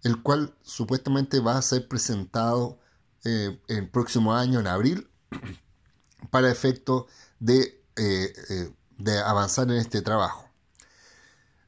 el 0.04 0.22
cual 0.22 0.56
supuestamente 0.62 1.40
va 1.40 1.58
a 1.58 1.62
ser 1.62 1.88
presentado 1.88 2.80
eh, 3.24 3.60
el 3.68 3.90
próximo 3.90 4.34
año, 4.36 4.60
en 4.60 4.68
abril, 4.68 5.10
para 6.32 6.52
efecto 6.52 7.08
de, 7.40 7.82
eh, 7.96 8.34
eh, 8.50 8.74
de 8.98 9.20
avanzar 9.20 9.70
en 9.72 9.78
este 9.78 10.02
trabajo. 10.02 10.50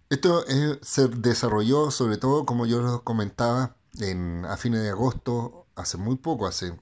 Esto 0.10 0.44
se 0.82 1.08
desarrolló 1.08 1.92
sobre 1.92 2.18
todo, 2.18 2.46
como 2.46 2.66
yo 2.66 2.82
lo 2.82 3.04
comentaba, 3.04 3.76
en, 4.00 4.44
a 4.46 4.58
fines 4.58 4.82
de 4.82 4.90
agosto, 4.90 5.68
hace 5.76 5.98
muy 5.98 6.16
poco, 6.16 6.48
hace 6.48 6.80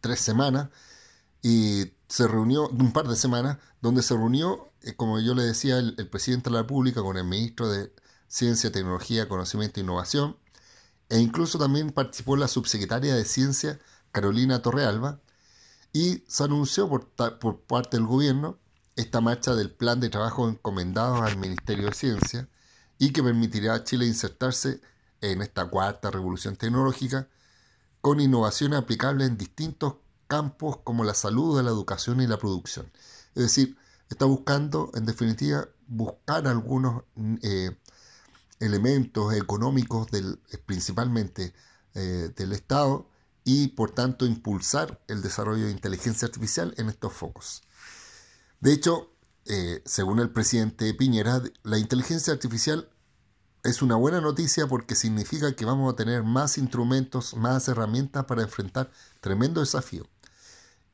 tres 0.00 0.20
semanas, 0.20 0.70
y 1.42 1.92
se 2.08 2.26
reunió, 2.26 2.68
un 2.68 2.92
par 2.92 3.06
de 3.08 3.16
semanas, 3.16 3.58
donde 3.80 4.02
se 4.02 4.14
reunió, 4.14 4.70
eh, 4.82 4.94
como 4.94 5.20
yo 5.20 5.34
le 5.34 5.42
decía, 5.42 5.78
el, 5.78 5.94
presidente 6.08 6.50
de 6.50 6.54
la 6.54 6.62
República 6.62 7.02
con 7.02 7.16
el 7.16 7.24
ministro 7.24 7.68
de 7.68 7.92
Ciencia, 8.28 8.72
Tecnología, 8.72 9.28
Conocimiento 9.28 9.80
e 9.80 9.82
Innovación, 9.82 10.36
e 11.08 11.18
incluso 11.20 11.58
también 11.58 11.90
participó 11.90 12.36
la 12.36 12.48
subsecretaria 12.48 13.14
de 13.14 13.24
Ciencia, 13.24 13.78
Carolina 14.12 14.62
Torrealba, 14.62 15.20
y 15.92 16.24
se 16.28 16.44
anunció 16.44 16.88
por, 16.88 17.08
por 17.38 17.60
parte 17.62 17.96
del 17.96 18.06
gobierno 18.06 18.58
esta 18.96 19.20
marcha 19.20 19.54
del 19.54 19.70
plan 19.70 20.00
de 20.00 20.10
trabajo 20.10 20.48
encomendado 20.48 21.22
al 21.22 21.36
Ministerio 21.36 21.86
de 21.86 21.94
Ciencia 21.94 22.48
y 22.98 23.12
que 23.12 23.22
permitirá 23.22 23.74
a 23.74 23.84
Chile 23.84 24.06
insertarse 24.06 24.80
en 25.20 25.40
esta 25.40 25.66
cuarta 25.66 26.10
revolución 26.10 26.56
tecnológica 26.56 27.28
con 28.00 28.20
innovaciones 28.20 28.78
aplicables 28.78 29.28
en 29.28 29.38
distintos 29.38 29.94
campos 30.28 30.78
como 30.84 31.02
la 31.02 31.14
salud, 31.14 31.60
la 31.60 31.70
educación 31.70 32.20
y 32.20 32.26
la 32.28 32.38
producción. 32.38 32.92
Es 33.34 33.42
decir, 33.42 33.76
está 34.08 34.26
buscando, 34.26 34.90
en 34.94 35.06
definitiva, 35.06 35.68
buscar 35.88 36.46
algunos 36.46 37.02
eh, 37.42 37.76
elementos 38.60 39.34
económicos 39.34 40.06
principalmente 40.66 41.54
eh, 41.94 42.30
del 42.36 42.52
Estado 42.52 43.08
y 43.44 43.68
por 43.68 43.92
tanto 43.92 44.26
impulsar 44.26 45.00
el 45.08 45.22
desarrollo 45.22 45.64
de 45.64 45.72
inteligencia 45.72 46.26
artificial 46.26 46.74
en 46.76 46.88
estos 46.88 47.12
focos. 47.12 47.62
De 48.60 48.72
hecho, 48.72 49.10
eh, 49.46 49.82
según 49.86 50.20
el 50.20 50.30
presidente 50.30 50.92
Piñera, 50.92 51.42
la 51.62 51.78
inteligencia 51.78 52.32
artificial 52.34 52.90
es 53.64 53.80
una 53.80 53.96
buena 53.96 54.20
noticia 54.20 54.66
porque 54.66 54.94
significa 54.94 55.54
que 55.54 55.64
vamos 55.64 55.92
a 55.92 55.96
tener 55.96 56.22
más 56.22 56.58
instrumentos, 56.58 57.34
más 57.34 57.68
herramientas 57.68 58.24
para 58.26 58.42
enfrentar 58.42 58.90
tremendo 59.20 59.60
desafío 59.60 60.06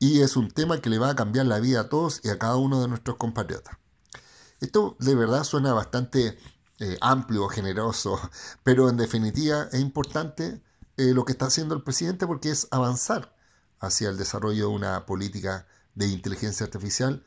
y 0.04 0.20
es 0.20 0.36
un 0.36 0.50
tema 0.50 0.82
que 0.82 0.90
le 0.90 0.98
va 0.98 1.08
a 1.08 1.16
cambiar 1.16 1.46
la 1.46 1.60
vida 1.60 1.80
a 1.80 1.88
todos 1.88 2.20
y 2.22 2.28
a 2.28 2.38
cada 2.38 2.56
uno 2.56 2.82
de 2.82 2.88
nuestros 2.88 3.16
compatriotas. 3.16 3.78
Esto 4.60 4.96
de 5.00 5.14
verdad 5.14 5.44
suena 5.44 5.72
bastante 5.72 6.36
eh, 6.78 6.98
amplio, 7.00 7.48
generoso, 7.48 8.20
pero 8.62 8.90
en 8.90 8.98
definitiva 8.98 9.66
es 9.72 9.80
importante 9.80 10.62
eh, 10.98 11.14
lo 11.14 11.24
que 11.24 11.32
está 11.32 11.46
haciendo 11.46 11.74
el 11.74 11.82
presidente 11.82 12.26
porque 12.26 12.50
es 12.50 12.68
avanzar 12.70 13.34
hacia 13.80 14.10
el 14.10 14.18
desarrollo 14.18 14.68
de 14.68 14.74
una 14.74 15.06
política 15.06 15.66
de 15.94 16.08
inteligencia 16.08 16.66
artificial 16.66 17.24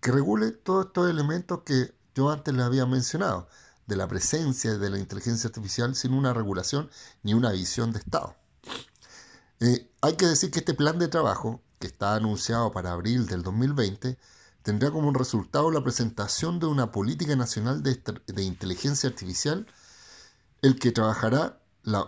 que 0.00 0.12
regule 0.12 0.52
todos 0.52 0.86
estos 0.86 1.10
elementos 1.10 1.62
que 1.64 1.92
yo 2.14 2.30
antes 2.30 2.54
les 2.54 2.64
había 2.64 2.86
mencionado, 2.86 3.48
de 3.88 3.96
la 3.96 4.06
presencia 4.06 4.78
de 4.78 4.88
la 4.88 5.00
inteligencia 5.00 5.48
artificial 5.48 5.96
sin 5.96 6.12
una 6.12 6.32
regulación 6.32 6.90
ni 7.24 7.34
una 7.34 7.50
visión 7.50 7.92
de 7.92 7.98
Estado. 7.98 8.36
Eh, 9.58 9.90
hay 10.00 10.14
que 10.14 10.26
decir 10.26 10.52
que 10.52 10.60
este 10.60 10.74
plan 10.74 10.96
de 11.00 11.08
trabajo 11.08 11.60
que 11.80 11.86
está 11.86 12.14
anunciado 12.14 12.70
para 12.72 12.92
abril 12.92 13.26
del 13.26 13.42
2020, 13.42 14.18
tendrá 14.62 14.90
como 14.90 15.12
resultado 15.12 15.70
la 15.70 15.82
presentación 15.82 16.60
de 16.60 16.66
una 16.66 16.92
política 16.92 17.34
nacional 17.36 17.82
de, 17.82 18.42
inteligencia 18.42 19.08
artificial, 19.08 19.66
el 20.60 20.78
que 20.78 20.92
trabajará 20.92 21.58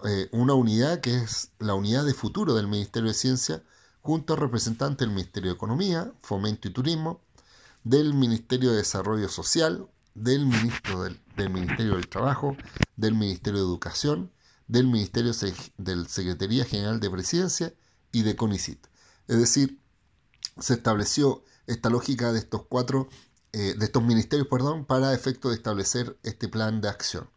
eh, 0.05 0.29
una 0.33 0.53
unidad 0.55 1.01
que 1.01 1.17
es 1.17 1.53
la 1.59 1.75
unidad 1.75 2.05
de 2.05 2.13
futuro 2.13 2.55
del 2.55 2.69
Ministerio 2.69 3.09
de 3.09 3.15
Ciencia, 3.15 3.63
junto 4.03 4.35
a 4.35 4.37
representantes 4.37 5.07
del 5.07 5.15
Ministerio 5.15 5.51
de 5.51 5.57
Economía, 5.57 6.13
Fomento 6.23 6.69
y 6.69 6.73
Turismo, 6.73 7.23
del 7.83 8.13
Ministerio 8.13 8.73
de 8.73 8.77
Desarrollo 8.77 9.29
Social, 9.31 9.89
del, 10.15 10.45
ministro 10.45 11.03
del, 11.03 11.19
del 11.35 11.49
Ministerio 11.49 11.95
del 11.95 12.09
Trabajo, 12.09 12.57
del 12.97 13.15
Ministerio 13.15 13.61
de 13.61 13.67
Educación, 13.67 14.31
del 14.69 14.87
Ministerio 14.87 15.33
del 15.79 16.09
Secretaría 16.09 16.67
General 16.67 17.01
de 17.01 17.11
Presidencia 17.11 17.75
y 18.13 18.23
de 18.23 18.37
CONICIT. 18.37 18.92
Es 19.29 19.39
decir, 19.39 19.81
se 20.59 20.75
estableció 20.75 21.45
esta 21.67 21.91
lógica 21.91 22.33
de 22.33 22.39
estos 22.39 22.63
cuatro, 22.69 23.09
eh, 23.53 23.75
de 23.79 23.85
estos 23.85 24.03
ministerios, 24.03 24.49
perdón, 24.49 24.85
para 24.85 25.15
efecto 25.15 25.49
de 25.49 25.57
establecer 25.57 26.19
este 26.23 26.49
plan 26.49 26.81
de 26.81 26.89
acción. 26.89 27.29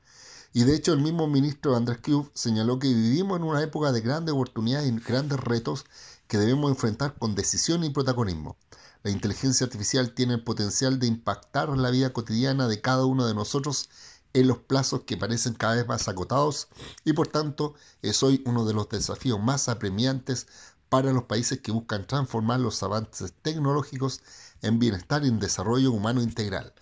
Y 0.53 0.63
de 0.63 0.73
hecho 0.73 0.93
el 0.93 1.01
mismo 1.01 1.27
ministro 1.27 1.75
Andrés 1.75 1.99
Cube 2.01 2.31
señaló 2.33 2.79
que 2.79 2.87
vivimos 2.87 3.37
en 3.37 3.43
una 3.43 3.61
época 3.61 3.91
de 3.91 3.99
grandes 3.99 4.33
oportunidades 4.33 4.89
y 4.89 4.99
grandes 4.99 5.39
retos 5.39 5.85
que 6.27 6.37
debemos 6.37 6.71
enfrentar 6.71 7.15
con 7.19 7.35
decisión 7.35 7.83
y 7.83 7.89
protagonismo. 7.89 8.57
La 9.03 9.11
inteligencia 9.11 9.65
artificial 9.65 10.13
tiene 10.13 10.35
el 10.35 10.43
potencial 10.43 10.97
de 10.97 11.07
impactar 11.07 11.69
la 11.77 11.91
vida 11.91 12.13
cotidiana 12.13 12.67
de 12.67 12.81
cada 12.81 13.05
uno 13.05 13.27
de 13.27 13.33
nosotros 13.33 13.89
en 14.33 14.47
los 14.47 14.57
plazos 14.57 15.01
que 15.01 15.17
parecen 15.17 15.53
cada 15.53 15.75
vez 15.75 15.87
más 15.87 16.07
acotados 16.07 16.67
y 17.03 17.13
por 17.13 17.27
tanto 17.27 17.73
es 18.01 18.23
hoy 18.23 18.41
uno 18.45 18.65
de 18.65 18.73
los 18.73 18.89
desafíos 18.89 19.39
más 19.41 19.69
apremiantes 19.69 20.47
para 20.95 21.11
los 21.11 21.23
países 21.23 21.59
que 21.59 21.73
buscan 21.73 22.07
transformar 22.07 22.61
los 22.61 22.81
avances 22.81 23.33
tecnológicos 23.41 24.21
en 24.61 24.79
bienestar 24.79 25.25
y 25.25 25.27
en 25.27 25.39
desarrollo 25.39 25.91
humano 25.91 26.23
integral. 26.23 26.73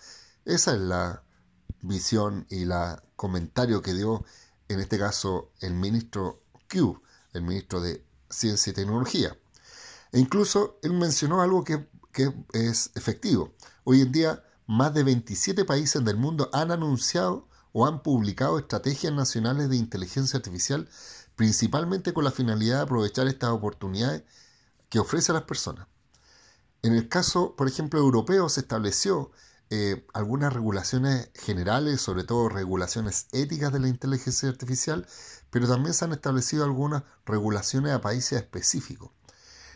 Esa 0.44 0.74
es 0.74 0.80
la 0.80 1.24
visión 1.80 2.46
y 2.48 2.62
el 2.62 2.72
comentario 3.16 3.82
que 3.82 3.92
dio 3.92 4.24
en 4.68 4.78
este 4.78 5.00
caso 5.00 5.50
el 5.58 5.74
ministro 5.74 6.44
Q, 6.70 7.02
el 7.32 7.42
ministro 7.42 7.80
de 7.80 8.04
Ciencia 8.30 8.70
y 8.70 8.74
Tecnología. 8.74 9.36
E 10.12 10.20
incluso 10.20 10.78
él 10.84 10.92
mencionó 10.92 11.42
algo 11.42 11.64
que 11.64 11.84
es 12.52 12.92
efectivo. 12.94 13.52
Hoy 13.82 14.02
en 14.02 14.12
día, 14.12 14.44
más 14.68 14.94
de 14.94 15.02
27 15.02 15.64
países 15.64 16.04
del 16.04 16.18
mundo 16.18 16.50
han 16.52 16.70
anunciado 16.70 17.48
o 17.72 17.84
han 17.84 18.04
publicado 18.04 18.60
estrategias 18.60 19.12
nacionales 19.12 19.68
de 19.70 19.76
inteligencia 19.76 20.36
artificial, 20.36 20.88
principalmente 21.36 22.12
con 22.12 22.24
la 22.24 22.30
finalidad 22.30 22.76
de 22.76 22.82
aprovechar 22.82 23.26
estas 23.26 23.50
oportunidades 23.50 24.24
que 24.88 24.98
ofrece 24.98 25.32
a 25.32 25.34
las 25.34 25.44
personas. 25.44 25.86
En 26.82 26.94
el 26.94 27.08
caso, 27.08 27.56
por 27.56 27.68
ejemplo, 27.68 28.00
europeo, 28.00 28.48
se 28.48 28.60
estableció 28.60 29.32
eh, 29.70 30.06
algunas 30.12 30.52
regulaciones 30.52 31.30
generales, 31.34 32.00
sobre 32.00 32.24
todo 32.24 32.48
regulaciones 32.48 33.26
éticas 33.32 33.72
de 33.72 33.80
la 33.80 33.88
inteligencia 33.88 34.48
artificial, 34.48 35.06
pero 35.50 35.66
también 35.66 35.94
se 35.94 36.04
han 36.04 36.12
establecido 36.12 36.64
algunas 36.64 37.04
regulaciones 37.24 37.92
a 37.92 38.00
países 38.00 38.40
específicos. 38.40 39.10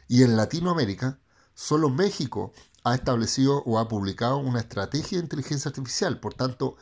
Y 0.07 0.23
en 0.23 0.37
Latinoamérica, 0.37 1.19
Solo 1.59 1.91
México 1.91 2.53
ha 2.85 2.95
establecido 2.95 3.65
o 3.65 3.81
ha 3.81 3.89
publicado 3.89 4.37
una 4.39 4.61
estrategia 4.61 5.19
de 5.19 5.25
inteligencia 5.25 5.71
artificial. 5.71 6.21
Por 6.21 6.35
tanto, 6.35 6.77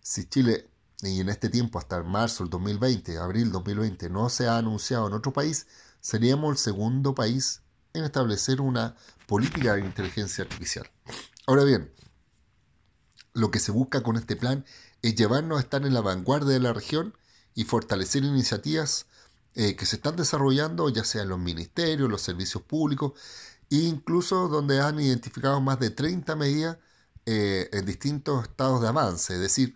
si 0.00 0.24
Chile, 0.24 0.70
y 1.02 1.20
en 1.20 1.28
este 1.28 1.48
tiempo 1.48 1.78
hasta 1.78 2.02
marzo 2.02 2.44
del 2.44 2.50
2020, 2.50 3.18
abril 3.18 3.50
2020, 3.52 4.10
no 4.10 4.28
se 4.28 4.46
ha 4.46 4.58
anunciado 4.58 5.08
en 5.08 5.14
otro 5.14 5.32
país, 5.32 5.66
seríamos 6.00 6.52
el 6.52 6.58
segundo 6.58 7.14
país 7.14 7.62
en 7.92 8.04
establecer 8.04 8.60
una 8.60 8.96
política 9.26 9.74
de 9.74 9.80
inteligencia 9.80 10.44
artificial. 10.44 10.90
Ahora 11.46 11.64
bien, 11.64 11.92
lo 13.32 13.50
que 13.50 13.58
se 13.58 13.72
busca 13.72 14.02
con 14.02 14.16
este 14.16 14.36
plan 14.36 14.64
es 15.02 15.14
llevarnos 15.14 15.58
a 15.58 15.60
estar 15.60 15.84
en 15.84 15.94
la 15.94 16.00
vanguardia 16.00 16.52
de 16.52 16.60
la 16.60 16.72
región 16.72 17.14
y 17.54 17.64
fortalecer 17.64 18.24
iniciativas 18.24 19.06
eh, 19.54 19.76
que 19.76 19.86
se 19.86 19.96
están 19.96 20.16
desarrollando, 20.16 20.88
ya 20.88 21.04
sea 21.04 21.22
en 21.22 21.28
los 21.28 21.38
ministerios, 21.38 22.10
los 22.10 22.22
servicios 22.22 22.62
públicos, 22.62 23.12
incluso 23.70 24.48
donde 24.48 24.80
han 24.80 25.00
identificado 25.00 25.60
más 25.60 25.78
de 25.78 25.90
30 25.90 26.34
medidas 26.36 26.78
eh, 27.26 27.68
en 27.72 27.86
distintos 27.86 28.44
estados 28.44 28.80
de 28.82 28.88
avance, 28.88 29.34
es 29.34 29.40
decir, 29.40 29.74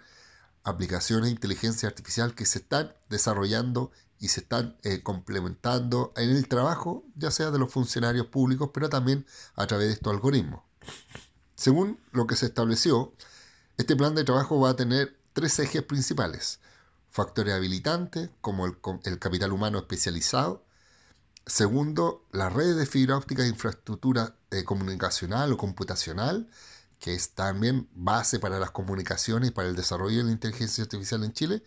aplicaciones 0.68 1.26
de 1.26 1.32
inteligencia 1.32 1.88
artificial 1.88 2.34
que 2.34 2.46
se 2.46 2.60
están 2.60 2.94
desarrollando 3.08 3.90
y 4.18 4.28
se 4.28 4.40
están 4.40 4.76
eh, 4.82 5.02
complementando 5.02 6.12
en 6.16 6.30
el 6.30 6.48
trabajo, 6.48 7.04
ya 7.16 7.30
sea 7.30 7.50
de 7.50 7.58
los 7.58 7.72
funcionarios 7.72 8.26
públicos, 8.26 8.70
pero 8.72 8.88
también 8.88 9.26
a 9.54 9.66
través 9.66 9.88
de 9.88 9.94
estos 9.94 10.12
algoritmos. 10.12 10.62
Según 11.54 11.98
lo 12.12 12.26
que 12.26 12.37
se 12.37 12.46
estableció, 12.46 13.12
este 13.76 13.96
plan 13.96 14.14
de 14.14 14.25
trabajo 14.25 14.60
va 14.60 14.70
a 14.70 14.76
tener 14.76 15.16
tres 15.32 15.58
ejes 15.58 15.82
principales. 15.82 16.60
Factores 17.10 17.54
habilitantes, 17.54 18.30
como 18.40 18.66
el 18.66 19.18
capital 19.18 19.52
humano 19.52 19.78
especializado, 19.78 20.64
Segundo, 21.48 22.26
la 22.30 22.50
red 22.50 22.76
de 22.76 22.84
fibra 22.84 23.16
óptica 23.16 23.42
de 23.42 23.48
infraestructura 23.48 24.37
eh, 24.50 24.64
comunicacional 24.64 25.50
o 25.50 25.56
computacional, 25.56 26.46
que 26.99 27.14
es 27.14 27.31
también 27.35 27.88
base 27.93 28.38
para 28.38 28.59
las 28.59 28.71
comunicaciones 28.71 29.50
y 29.50 29.52
para 29.52 29.69
el 29.69 29.76
desarrollo 29.76 30.19
de 30.19 30.25
la 30.25 30.32
inteligencia 30.32 30.84
artificial 30.84 31.25
en 31.25 31.32
Chile. 31.32 31.63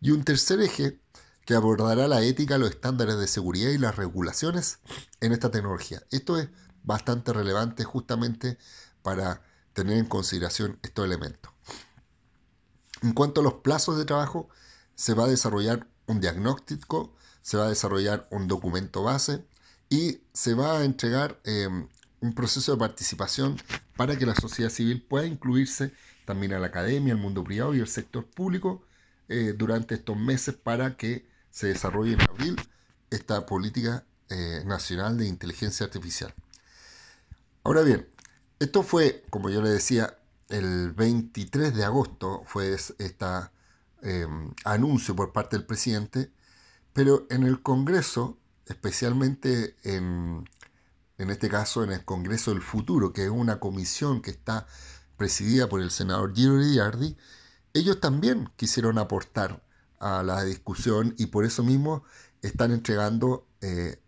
Y 0.00 0.10
un 0.10 0.24
tercer 0.24 0.60
eje 0.60 1.00
que 1.44 1.54
abordará 1.54 2.08
la 2.08 2.22
ética, 2.22 2.58
los 2.58 2.70
estándares 2.70 3.18
de 3.18 3.26
seguridad 3.26 3.70
y 3.70 3.78
las 3.78 3.96
regulaciones 3.96 4.78
en 5.20 5.32
esta 5.32 5.50
tecnología. 5.50 6.02
Esto 6.10 6.38
es 6.38 6.48
bastante 6.82 7.32
relevante 7.32 7.84
justamente 7.84 8.58
para 9.02 9.42
tener 9.72 9.98
en 9.98 10.06
consideración 10.06 10.78
estos 10.82 11.04
elementos. 11.04 11.52
En 13.02 13.12
cuanto 13.12 13.40
a 13.40 13.44
los 13.44 13.54
plazos 13.54 13.98
de 13.98 14.04
trabajo, 14.04 14.48
se 14.94 15.14
va 15.14 15.24
a 15.24 15.28
desarrollar 15.28 15.88
un 16.06 16.20
diagnóstico 16.20 17.14
se 17.42 17.56
va 17.56 17.66
a 17.66 17.68
desarrollar 17.68 18.28
un 18.30 18.48
documento 18.48 19.02
base 19.02 19.44
y 19.88 20.22
se 20.32 20.54
va 20.54 20.78
a 20.78 20.84
entregar 20.84 21.40
em, 21.44 21.88
un 22.22 22.34
proceso 22.34 22.72
de 22.72 22.78
participación 22.78 23.56
para 23.96 24.16
que 24.16 24.24
la 24.24 24.34
sociedad 24.34 24.70
civil 24.70 25.02
pueda 25.02 25.26
incluirse 25.26 25.92
también 26.24 26.54
a 26.54 26.58
la 26.58 26.68
academia, 26.68 27.12
al 27.12 27.20
mundo 27.20 27.44
privado 27.44 27.74
y 27.74 27.80
el 27.80 27.88
sector 27.88 28.24
público 28.24 28.86
eh, 29.28 29.54
durante 29.56 29.96
estos 29.96 30.16
meses 30.16 30.54
para 30.54 30.96
que 30.96 31.28
se 31.50 31.66
desarrolle 31.66 32.14
en 32.14 32.22
abril 32.22 32.56
esta 33.10 33.44
política 33.44 34.06
eh, 34.30 34.62
nacional 34.64 35.18
de 35.18 35.26
inteligencia 35.26 35.84
artificial. 35.84 36.32
Ahora 37.64 37.82
bien, 37.82 38.08
esto 38.58 38.82
fue, 38.82 39.24
como 39.28 39.50
yo 39.50 39.60
le 39.60 39.68
decía, 39.68 40.16
el 40.48 40.92
23 40.92 41.74
de 41.74 41.84
agosto 41.84 42.42
fue 42.46 42.72
este 42.72 43.26
anuncio 44.64 45.14
por 45.14 45.32
parte 45.32 45.56
del 45.56 45.66
presidente 45.66 46.32
pero 46.92 47.26
en 47.30 47.42
el 47.44 47.62
Congreso, 47.62 48.38
especialmente 48.66 49.76
en, 49.82 50.48
este 51.30 51.48
caso 51.48 51.84
en 51.84 51.92
el 51.92 52.04
Congreso 52.04 52.50
del 52.52 52.62
Futuro, 52.62 53.12
que 53.12 53.24
es 53.24 53.30
una 53.30 53.60
comisión 53.60 54.22
que 54.22 54.30
está 54.30 54.66
presidida 55.16 55.68
por 55.68 55.80
el 55.80 55.90
senador 55.90 56.34
Giro 56.34 56.56
Ricciardi, 56.56 57.16
ellos 57.74 58.00
también 58.00 58.50
quisieron 58.56 58.98
aportar 58.98 59.62
a 60.00 60.22
la 60.22 60.42
discusión 60.44 61.14
y 61.16 61.26
por 61.26 61.44
eso 61.44 61.62
mismo 61.62 62.04
están 62.42 62.72
entregando 62.72 63.46
eh, 63.60 64.00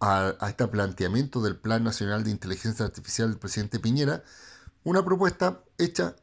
a, 0.00 0.34
este 0.48 0.66
planteamiento 0.68 1.40
del 1.40 1.56
Plan 1.56 1.84
Nacional 1.84 2.24
de 2.24 2.30
Inteligencia 2.30 2.84
Artificial 2.84 3.30
del 3.30 3.38
presidente 3.38 3.80
Piñera 3.80 4.22
una 4.84 5.04
propuesta 5.04 5.62
hecha 5.78 6.16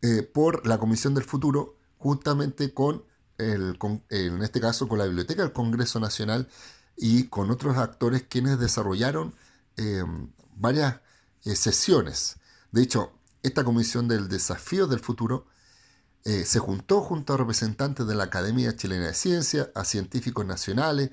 eh, 0.00 0.22
por 0.22 0.66
la 0.66 0.78
Comisión 0.78 1.14
del 1.14 1.24
Futuro 1.24 1.76
juntamente 1.98 2.72
con 2.72 3.04
en 3.38 4.42
este 4.42 4.60
caso 4.62 4.88
con 4.88 4.98
la 4.98 5.04
Biblioteca 5.04 5.42
del 5.42 5.52
Congreso 5.52 6.00
Nacional 6.00 6.48
y 6.96 7.24
con 7.24 7.50
otros 7.50 7.76
actores 7.76 8.24
quienes 8.28 8.58
desarrollaron 8.58 9.34
em, 9.76 10.30
varias 10.54 11.00
eh, 11.44 11.56
sesiones. 11.56 12.36
De 12.72 12.82
hecho, 12.82 13.12
esta 13.42 13.64
comisión 13.64 14.08
del 14.08 14.28
desafío 14.28 14.86
del 14.86 15.00
futuro 15.00 15.46
eh, 16.24 16.44
se 16.44 16.58
juntó 16.58 17.02
junto 17.02 17.34
a 17.34 17.36
representantes 17.36 18.06
de 18.06 18.14
la 18.14 18.24
Academia 18.24 18.74
Chilena 18.74 19.06
de 19.06 19.14
Ciencia, 19.14 19.70
a 19.74 19.84
científicos 19.84 20.44
nacionales, 20.44 21.10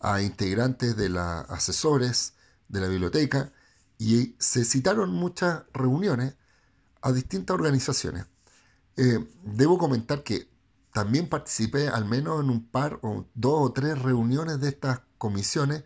a 0.00 0.20
integrantes 0.20 0.96
de 0.96 1.08
los 1.08 1.22
asesores 1.48 2.34
de 2.68 2.80
la 2.80 2.88
biblioteca 2.88 3.52
y 3.98 4.34
se 4.38 4.64
citaron 4.64 5.12
muchas 5.12 5.62
reuniones 5.72 6.34
a 7.00 7.12
distintas 7.12 7.54
organizaciones. 7.54 8.26
Eh, 8.96 9.26
debo 9.44 9.78
comentar 9.78 10.22
que 10.22 10.50
también 10.92 11.28
participé 11.28 11.88
al 11.88 12.04
menos 12.04 12.42
en 12.42 12.50
un 12.50 12.66
par 12.66 12.98
o 13.02 13.26
dos 13.34 13.70
o 13.70 13.72
tres 13.72 13.98
reuniones 14.00 14.60
de 14.60 14.68
estas 14.68 15.00
comisiones 15.18 15.84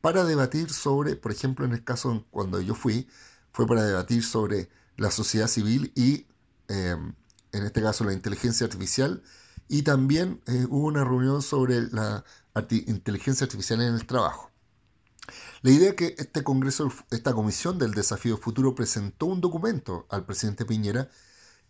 para 0.00 0.24
debatir 0.24 0.70
sobre, 0.70 1.16
por 1.16 1.32
ejemplo, 1.32 1.64
en 1.64 1.72
el 1.72 1.84
caso 1.84 2.26
cuando 2.30 2.60
yo 2.60 2.74
fui, 2.74 3.08
fue 3.52 3.66
para 3.66 3.84
debatir 3.84 4.24
sobre 4.24 4.68
la 4.96 5.10
sociedad 5.10 5.48
civil 5.48 5.92
y, 5.94 6.26
em, 6.68 7.14
en 7.52 7.64
este 7.64 7.82
caso, 7.82 8.04
la 8.04 8.12
inteligencia 8.12 8.66
artificial. 8.66 9.22
Y 9.68 9.82
también 9.82 10.40
eh, 10.46 10.66
hubo 10.68 10.86
una 10.86 11.04
reunión 11.04 11.42
sobre 11.42 11.82
la 11.90 12.24
inteligencia 12.70 13.44
artificial 13.44 13.80
en 13.82 13.94
el 13.94 14.06
trabajo. 14.06 14.50
La 15.62 15.70
idea 15.70 15.90
es 15.90 15.94
que 15.96 16.14
este 16.18 16.42
Congreso, 16.42 16.92
esta 17.10 17.32
comisión 17.34 17.78
del 17.78 17.92
desafío 17.92 18.36
futuro 18.38 18.74
presentó 18.74 19.26
un 19.26 19.40
documento 19.40 20.06
al 20.08 20.24
presidente 20.24 20.64
Piñera 20.64 21.10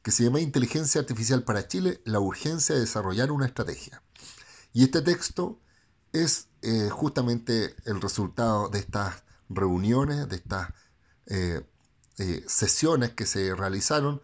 que 0.02 0.10
se 0.10 0.24
llama 0.24 0.40
Inteligencia 0.40 1.00
Artificial 1.00 1.42
para 1.42 1.66
Chile, 1.66 2.00
la 2.04 2.20
urgencia 2.20 2.74
de 2.74 2.82
desarrollar 2.82 3.32
una 3.32 3.46
estrategia. 3.46 4.02
Y 4.72 4.84
este 4.84 5.02
texto 5.02 5.58
es 6.12 6.48
eh, 6.62 6.88
justamente 6.90 7.74
el 7.84 8.00
resultado 8.00 8.68
de 8.68 8.78
estas 8.80 9.22
reuniones, 9.48 10.28
de 10.28 10.36
estas 10.36 10.68
eh, 11.26 11.62
eh, 12.18 12.44
sesiones 12.46 13.10
que 13.12 13.26
se 13.26 13.54
realizaron, 13.54 14.22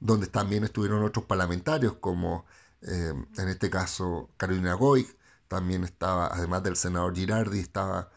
donde 0.00 0.26
también 0.26 0.64
estuvieron 0.64 1.02
otros 1.04 1.24
parlamentarios, 1.26 1.94
como 1.94 2.44
en 2.84 3.48
este 3.48 3.70
caso 3.70 4.28
Carolina 4.36 4.74
Goy, 4.74 5.08
también 5.46 5.84
estaba, 5.84 6.26
además 6.34 6.64
del 6.64 6.74
senador 6.74 7.14
Girardi, 7.14 7.60
estaba 7.60 8.10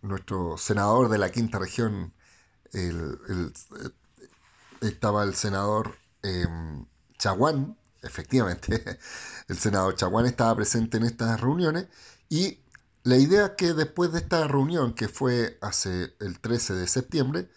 nuestro 0.00 0.56
senador 0.56 1.10
de 1.10 1.18
la 1.18 1.30
quinta 1.30 1.58
región, 1.58 2.14
el, 2.72 3.52
estaba 4.80 5.24
el 5.24 5.34
senador 5.34 5.94
Chaguán, 7.18 7.76
efectivamente, 8.04 8.98
el 9.48 9.58
senador 9.58 9.96
Chaguán 9.96 10.26
estaba 10.26 10.54
presente 10.56 10.96
en 10.98 11.04
estas 11.04 11.40
reuniones 11.40 11.86
y 12.28 12.58
la 13.02 13.16
idea 13.16 13.46
es 13.46 13.50
que 13.52 13.74
después 13.74 14.12
de 14.12 14.18
esta 14.20 14.46
reunión 14.48 14.94
que 14.94 15.08
fue 15.08 15.58
hace 15.60 16.14
el 16.20 16.40
13 16.40 16.74
de 16.74 16.86
septiembre, 16.88 17.50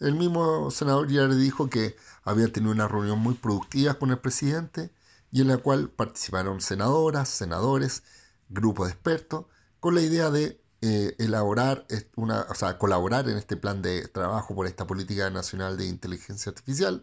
el 0.00 0.14
mismo 0.14 0.70
senador 0.70 1.08
ya 1.08 1.26
le 1.26 1.36
dijo 1.36 1.68
que 1.68 1.96
había 2.24 2.52
tenido 2.52 2.72
una 2.72 2.88
reunión 2.88 3.18
muy 3.18 3.34
productiva 3.34 3.94
con 3.94 4.10
el 4.10 4.18
presidente 4.18 4.90
y 5.30 5.40
en 5.42 5.48
la 5.48 5.58
cual 5.58 5.90
participaron 5.90 6.60
senadoras, 6.60 7.28
senadores, 7.28 8.02
grupos 8.48 8.86
de 8.88 8.92
expertos, 8.94 9.46
con 9.80 9.94
la 9.94 10.00
idea 10.00 10.30
de 10.30 10.60
eh, 10.80 11.14
elaborar 11.18 11.86
una, 12.16 12.42
o 12.42 12.54
sea, 12.54 12.78
colaborar 12.78 13.28
en 13.28 13.36
este 13.36 13.56
plan 13.56 13.82
de 13.82 14.08
trabajo 14.08 14.54
por 14.54 14.66
esta 14.66 14.86
política 14.86 15.30
nacional 15.30 15.76
de 15.76 15.86
inteligencia 15.86 16.50
artificial 16.50 17.02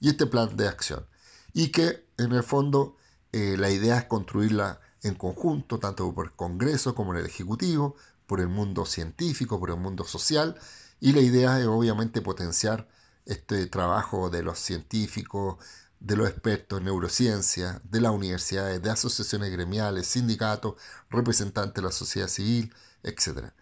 y 0.00 0.08
este 0.08 0.26
plan 0.26 0.56
de 0.56 0.68
acción. 0.68 1.06
Y 1.52 1.68
que 1.72 2.06
en 2.18 2.32
el 2.32 2.42
fondo 2.42 2.96
eh, 3.32 3.56
la 3.58 3.70
idea 3.70 3.98
es 3.98 4.04
construirla 4.04 4.80
en 5.02 5.14
conjunto, 5.14 5.78
tanto 5.78 6.12
por 6.14 6.26
el 6.26 6.32
Congreso 6.32 6.94
como 6.94 7.12
en 7.12 7.20
el 7.20 7.26
Ejecutivo, 7.26 7.96
por 8.26 8.40
el 8.40 8.48
mundo 8.48 8.86
científico, 8.86 9.58
por 9.58 9.70
el 9.70 9.76
mundo 9.76 10.04
social, 10.04 10.56
y 11.00 11.12
la 11.12 11.20
idea 11.20 11.58
es 11.58 11.66
obviamente 11.66 12.20
potenciar 12.22 12.88
este 13.26 13.66
trabajo 13.66 14.30
de 14.30 14.42
los 14.42 14.58
científicos, 14.58 15.56
de 16.00 16.16
los 16.16 16.28
expertos 16.28 16.78
en 16.78 16.86
neurociencia, 16.86 17.80
de 17.84 18.00
las 18.00 18.12
universidades, 18.12 18.82
de 18.82 18.90
asociaciones 18.90 19.50
gremiales, 19.50 20.06
sindicatos, 20.06 20.74
representantes 21.10 21.74
de 21.74 21.82
la 21.82 21.92
sociedad 21.92 22.28
civil, 22.28 22.74
etc. 23.02 23.52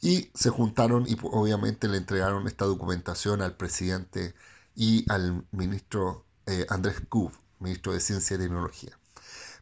Y 0.00 0.30
se 0.34 0.50
juntaron 0.50 1.04
y 1.08 1.16
obviamente 1.22 1.88
le 1.88 1.98
entregaron 1.98 2.46
esta 2.46 2.64
documentación 2.64 3.42
al 3.42 3.56
presidente 3.56 4.34
y 4.74 5.04
al 5.10 5.46
ministro 5.52 6.24
eh, 6.46 6.66
Andrés 6.68 7.02
Kub, 7.08 7.32
ministro 7.58 7.92
de 7.92 8.00
Ciencia 8.00 8.36
y 8.36 8.40
Tecnología. 8.40 8.98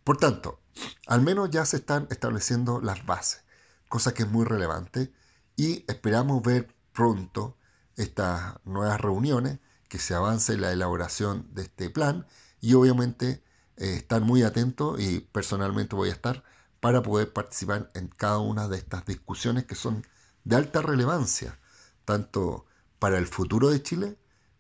Por 0.05 0.17
tanto, 0.17 0.61
al 1.07 1.21
menos 1.23 1.51
ya 1.51 1.65
se 1.67 1.77
están 1.77 2.07
estableciendo 2.11 2.81
las 2.81 3.05
bases, 3.05 3.43
cosa 3.89 4.15
que 4.15 4.23
es 4.23 4.29
muy 4.29 4.45
relevante 4.45 5.13
y 5.57 5.85
esperamos 5.89 6.43
ver 6.43 6.75
pronto 6.93 7.57
estas 7.97 8.55
nuevas 8.65 9.01
reuniones, 9.01 9.59
que 9.89 9.99
se 9.99 10.15
avance 10.15 10.57
la 10.57 10.73
elaboración 10.73 11.53
de 11.53 11.63
este 11.63 11.91
plan 11.91 12.27
y 12.61 12.75
obviamente 12.75 13.43
eh, 13.77 13.95
estar 13.97 14.23
muy 14.23 14.43
atentos 14.43 15.01
y 15.01 15.21
personalmente 15.21 15.97
voy 15.97 16.11
a 16.11 16.13
estar 16.13 16.45
para 16.81 17.03
poder 17.03 17.33
participar 17.33 17.91
en 17.95 18.09
cada 18.09 18.39
una 18.39 18.69
de 18.69 18.79
estas 18.79 19.05
discusiones 19.05 19.65
que 19.65 19.75
son 19.75 20.07
de 20.45 20.57
alta 20.57 20.81
relevancia, 20.81 21.59
tanto 22.05 22.67
para 22.99 23.19
el 23.19 23.27
futuro 23.27 23.71
de 23.71 23.83
Chile 23.83 24.17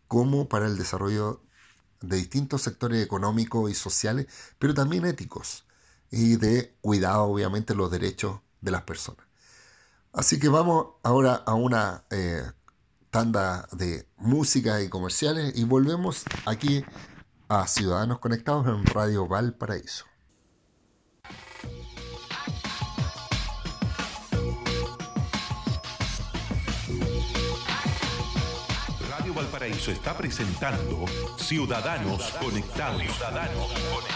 como 0.09 0.48
para 0.48 0.66
el 0.66 0.76
desarrollo 0.76 1.42
de 2.00 2.16
distintos 2.16 2.62
sectores 2.62 3.04
económicos 3.04 3.70
y 3.70 3.74
sociales, 3.74 4.26
pero 4.58 4.74
también 4.74 5.04
éticos 5.06 5.66
y 6.10 6.36
de 6.36 6.76
cuidado, 6.80 7.24
obviamente, 7.24 7.74
los 7.74 7.90
derechos 7.90 8.40
de 8.60 8.70
las 8.72 8.82
personas. 8.82 9.26
Así 10.12 10.40
que 10.40 10.48
vamos 10.48 10.94
ahora 11.02 11.34
a 11.34 11.54
una 11.54 12.06
eh, 12.10 12.42
tanda 13.10 13.68
de 13.72 14.08
música 14.16 14.82
y 14.82 14.88
comerciales 14.90 15.56
y 15.56 15.64
volvemos 15.64 16.32
aquí 16.44 16.88
a 17.48 17.66
Ciudadanos 17.68 18.20
Conectados 18.20 18.68
en 18.68 18.86
Radio 18.86 19.28
Valparaíso. 19.28 20.10
Valparaíso 29.35 29.90
está 29.90 30.16
presentando 30.16 31.05
Ciudadanos 31.38 32.31
Conectados. 32.40 33.03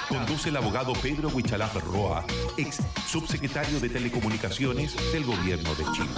Conduce 0.08 0.48
el 0.48 0.56
abogado 0.56 0.92
Pedro 1.02 1.28
Huichalaf 1.28 1.74
Roa, 1.84 2.24
ex 2.56 2.80
subsecretario 3.06 3.80
de 3.80 3.88
Telecomunicaciones 3.88 4.94
del 5.12 5.24
Gobierno 5.24 5.74
de 5.74 5.84
Chile. 5.92 6.10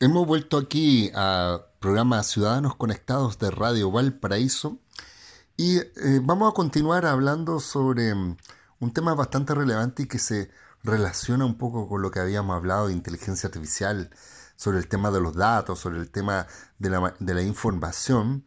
Hemos 0.00 0.26
vuelto 0.26 0.58
aquí 0.58 1.10
al 1.14 1.64
programa 1.78 2.22
Ciudadanos 2.22 2.76
Conectados 2.76 3.38
de 3.38 3.50
Radio 3.50 3.90
Valparaíso 3.90 4.78
y 5.56 5.78
eh, 5.78 6.20
vamos 6.22 6.50
a 6.50 6.54
continuar 6.54 7.06
hablando 7.06 7.60
sobre 7.60 8.14
mm, 8.14 8.36
un 8.80 8.92
tema 8.92 9.14
bastante 9.14 9.54
relevante 9.54 10.04
y 10.04 10.06
que 10.06 10.18
se 10.18 10.50
relaciona 10.82 11.44
un 11.44 11.56
poco 11.56 11.88
con 11.88 12.02
lo 12.02 12.10
que 12.10 12.20
habíamos 12.20 12.56
hablado 12.56 12.88
de 12.88 12.94
inteligencia 12.94 13.46
artificial 13.46 14.10
sobre 14.62 14.78
el 14.78 14.86
tema 14.86 15.10
de 15.10 15.20
los 15.20 15.34
datos, 15.34 15.80
sobre 15.80 15.98
el 15.98 16.08
tema 16.08 16.46
de 16.78 16.88
la, 17.34 17.42
información, 17.42 18.44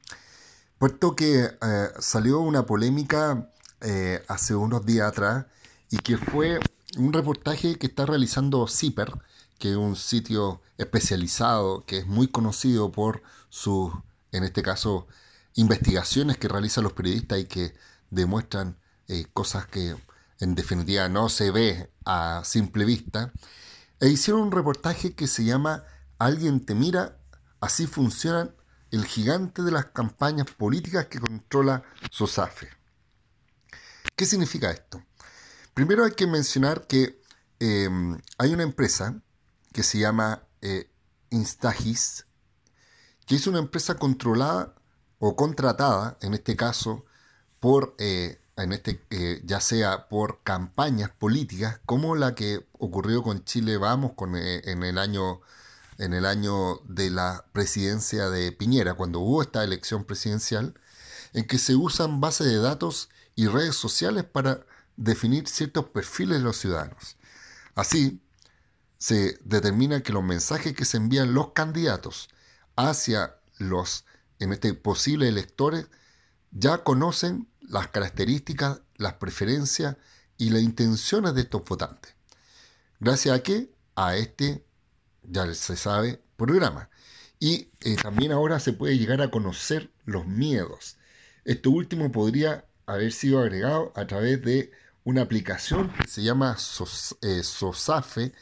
puesto 0.77 1.13
que 1.13 1.43
eh, 1.43 1.89
salió 1.99 2.39
una 2.39 2.65
polémica 2.65 3.51
eh, 3.81 4.23
hace 4.29 4.55
unos 4.55 4.85
días 4.85 5.09
atrás 5.09 5.47
y 5.91 5.97
que 5.97 6.17
fue 6.17 6.61
un 6.97 7.11
reportaje 7.11 7.75
que 7.77 7.87
está 7.87 8.05
realizando 8.05 8.65
CIPER, 8.65 9.11
que 9.59 9.71
es 9.71 9.75
un 9.75 9.97
sitio 9.97 10.61
especializado 10.77 11.83
que 11.85 11.97
es 11.97 12.07
muy 12.07 12.29
conocido 12.29 12.93
por 12.93 13.21
sus, 13.49 13.91
en 14.31 14.45
este 14.45 14.63
caso, 14.63 15.07
investigaciones 15.55 16.37
que 16.37 16.47
realizan 16.47 16.85
los 16.85 16.93
periodistas 16.93 17.39
y 17.39 17.45
que 17.45 17.73
demuestran 18.09 18.77
eh, 19.09 19.25
cosas 19.33 19.67
que 19.67 19.97
en 20.39 20.55
definitiva 20.55 21.09
no 21.09 21.27
se 21.27 21.51
ve 21.51 21.91
a 22.05 22.41
simple 22.45 22.85
vista. 22.85 23.33
E 23.99 24.07
hicieron 24.07 24.43
un 24.43 24.51
reportaje 24.51 25.13
que 25.13 25.27
se 25.27 25.43
llama 25.43 25.83
Alguien 26.17 26.65
te 26.65 26.75
mira, 26.75 27.17
así 27.59 27.87
funciona 27.87 28.49
el 28.91 29.05
gigante 29.05 29.61
de 29.61 29.71
las 29.71 29.87
campañas 29.87 30.47
políticas 30.51 31.07
que 31.07 31.19
controla 31.19 31.83
SOSAFE. 32.11 32.69
¿Qué 34.15 34.25
significa 34.25 34.71
esto? 34.71 35.03
Primero 35.73 36.05
hay 36.05 36.11
que 36.11 36.25
mencionar 36.25 36.87
que 36.87 37.21
em, 37.59 38.17
hay 38.37 38.53
una 38.53 38.63
empresa 38.63 39.21
que 39.73 39.83
se 39.83 39.99
llama 39.99 40.43
eh, 40.61 40.89
Instagis, 41.31 42.25
que 43.25 43.35
es 43.35 43.45
una 43.47 43.59
empresa 43.59 43.95
controlada 43.95 44.73
o 45.19 45.35
contratada, 45.35 46.17
en 46.21 46.33
este 46.33 46.55
caso, 46.55 47.03
por, 47.59 47.95
eh, 47.97 48.39
en 48.55 48.71
este, 48.71 49.05
eh, 49.09 49.41
ya 49.43 49.59
sea 49.59 50.07
por 50.07 50.43
campañas 50.43 51.09
políticas, 51.09 51.81
como 51.85 52.15
la 52.15 52.35
que 52.35 52.65
ocurrió 52.79 53.21
con 53.21 53.43
Chile 53.43 53.75
Vamos 53.75 54.13
con, 54.13 54.37
en 54.37 54.83
el 54.83 54.97
año 54.97 55.41
en 55.97 56.13
el 56.13 56.25
año 56.25 56.77
de 56.87 57.09
la 57.09 57.45
presidencia 57.53 58.29
de 58.29 58.51
Piñera, 58.51 58.95
cuando 58.95 59.19
hubo 59.19 59.41
esta 59.41 59.63
elección 59.63 60.03
presidencial, 60.03 60.73
en 61.33 61.45
que 61.45 61.57
se 61.57 61.75
usan 61.75 62.21
bases 62.21 62.47
de 62.47 62.57
datos 62.57 63.09
y 63.35 63.47
redes 63.47 63.75
sociales 63.75 64.23
para 64.23 64.65
definir 64.97 65.47
ciertos 65.47 65.85
perfiles 65.85 66.39
de 66.39 66.43
los 66.43 66.57
ciudadanos. 66.57 67.17
Así, 67.75 68.21
se 68.97 69.37
determina 69.43 70.01
que 70.01 70.13
los 70.13 70.23
mensajes 70.23 70.73
que 70.73 70.85
se 70.85 70.97
envían 70.97 71.33
los 71.33 71.51
candidatos 71.51 72.29
hacia 72.75 73.35
los, 73.57 74.05
en 74.39 74.53
este 74.53 74.73
posible 74.73 75.27
electores, 75.27 75.87
ya 76.51 76.83
conocen 76.83 77.47
las 77.61 77.89
características, 77.89 78.81
las 78.95 79.13
preferencias 79.13 79.97
y 80.37 80.49
las 80.49 80.61
intenciones 80.61 81.33
de 81.35 81.41
estos 81.41 81.63
votantes. 81.65 82.15
Gracias 82.99 83.37
a 83.37 83.43
qué? 83.43 83.73
A 83.95 84.15
este 84.15 84.64
ya 85.29 85.53
se 85.53 85.75
sabe, 85.75 86.21
programa. 86.37 86.89
Y 87.39 87.69
eh, 87.81 87.95
también 88.01 88.31
ahora 88.31 88.59
se 88.59 88.73
puede 88.73 88.97
llegar 88.97 89.21
a 89.21 89.31
conocer 89.31 89.91
los 90.05 90.25
miedos. 90.25 90.97
Esto 91.43 91.69
último 91.69 92.11
podría 92.11 92.65
haber 92.85 93.11
sido 93.11 93.39
agregado 93.39 93.91
a 93.95 94.07
través 94.07 94.41
de 94.41 94.71
una 95.03 95.21
aplicación 95.21 95.93
que 95.93 96.07
se 96.07 96.23
llama 96.23 96.57
eh, 97.21 97.43
SOSAFE 97.43 98.33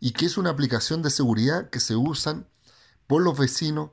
y 0.00 0.12
que 0.12 0.26
es 0.26 0.36
una 0.36 0.50
aplicación 0.50 1.02
de 1.02 1.10
seguridad 1.10 1.70
que 1.70 1.80
se 1.80 1.96
usan 1.96 2.48
por 3.06 3.22
los 3.22 3.38
vecinos 3.38 3.90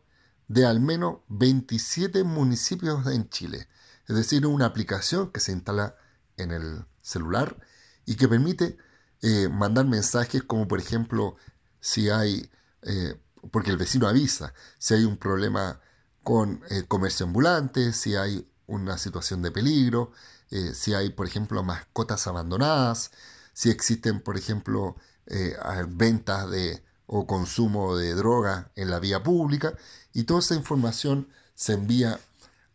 de 0.47 0.65
al 0.65 0.80
menos 0.80 1.19
27 1.30 2.23
municipios 2.23 3.06
en 3.08 3.30
Chile. 3.30 3.67
Es 4.08 4.15
decir, 4.15 4.45
una 4.45 4.65
aplicación 4.65 5.32
que 5.32 5.39
se 5.39 5.52
instala 5.52 5.95
en 6.38 6.52
el 6.52 6.86
celular 7.02 7.58
y 8.06 8.15
que 8.15 8.28
permite 8.28 8.78
eh, 9.21 9.49
mandar 9.49 9.86
mensajes 9.86 10.43
como 10.43 10.67
por 10.67 10.80
ejemplo 10.80 11.38
si 11.80 12.10
hay, 12.10 12.50
eh, 12.84 13.20
porque 13.52 13.72
el 13.72 13.78
vecino 13.78 14.08
avisa, 14.08 14.54
si 14.78 14.94
hay 14.94 15.06
un 15.06 15.18
problema 15.18 15.80
con 16.24 16.62
el 16.70 16.88
comercio 16.88 17.26
ambulante, 17.26 17.94
si 17.94 18.15
hay 18.15 18.48
una 18.68 18.98
situación 18.98 19.42
de 19.42 19.52
peligro, 19.52 20.12
eh, 20.52 20.74
si 20.74 20.94
hay, 20.94 21.10
por 21.10 21.28
ejemplo, 21.28 21.63
mascotas 21.63 22.28
abandonadas, 22.28 23.12
si 23.54 23.70
existen, 23.70 24.22
por 24.22 24.38
ejemplo, 24.38 24.96
eh, 25.28 25.56
ventas 25.89 26.50
de, 26.50 26.84
o 27.06 27.26
consumo 27.26 27.98
de 27.98 28.13
droga 28.13 28.72
en 28.76 28.89
la 28.89 29.00
vía 29.00 29.24
pública, 29.24 29.74
y 30.13 30.24
toda 30.24 30.39
esa 30.39 30.56
información 30.56 31.30
se 31.56 31.74
envía 31.74 32.20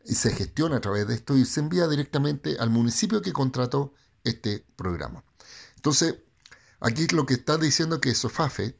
y 0.04 0.14
se 0.14 0.30
gestiona 0.32 0.76
a 0.76 0.80
través 0.80 1.06
de 1.08 1.14
esto 1.14 1.36
y 1.36 1.44
se 1.44 1.60
envía 1.60 1.88
directamente 1.88 2.56
al 2.58 2.70
municipio 2.70 3.22
que 3.22 3.32
contrató 3.32 3.94
este 4.22 4.64
programa. 4.76 5.24
Entonces, 5.76 6.16
aquí 6.80 7.06
lo 7.08 7.26
que 7.26 7.34
está 7.34 7.56
diciendo 7.56 8.00
que 8.00 8.14
Sofafe 8.14 8.78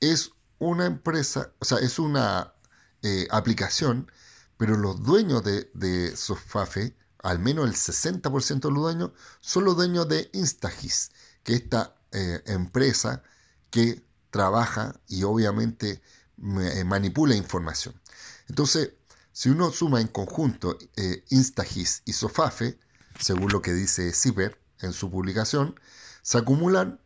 es 0.00 0.32
una 0.58 0.86
empresa, 0.86 1.52
o 1.58 1.64
sea, 1.64 1.78
es 1.78 1.98
una 1.98 2.54
eh, 3.02 3.26
aplicación, 3.30 4.10
pero 4.56 4.76
los 4.76 5.02
dueños 5.02 5.42
de, 5.44 6.16
Sofafe, 6.16 6.96
al 7.22 7.38
menos 7.38 7.66
el 7.66 7.74
60% 7.74 8.60
de 8.60 8.70
los 8.70 8.82
dueños, 8.82 9.10
son 9.40 9.64
los 9.64 9.76
dueños 9.76 10.08
de 10.08 10.30
Instagis, 10.32 11.12
que 11.42 11.54
es 11.54 11.62
esta 11.62 11.94
eh, 12.12 12.42
empresa 12.46 13.22
que 13.70 14.04
trabaja 14.30 15.00
y 15.08 15.22
obviamente 15.22 16.02
manipula 16.36 17.34
información. 17.34 18.00
Entonces, 18.48 18.92
si 19.32 19.48
uno 19.48 19.70
suma 19.70 20.00
en 20.00 20.08
conjunto 20.08 20.76
eh, 20.96 21.24
Instagis 21.30 22.02
y 22.04 22.12
Sofafe, 22.12 22.78
según 23.18 23.50
lo 23.52 23.62
que 23.62 23.72
dice 23.72 24.12
Ciber 24.12 24.60
en 24.80 24.92
su 24.92 25.10
publicación, 25.10 25.78
se 26.22 26.38
acumulan 26.38 27.00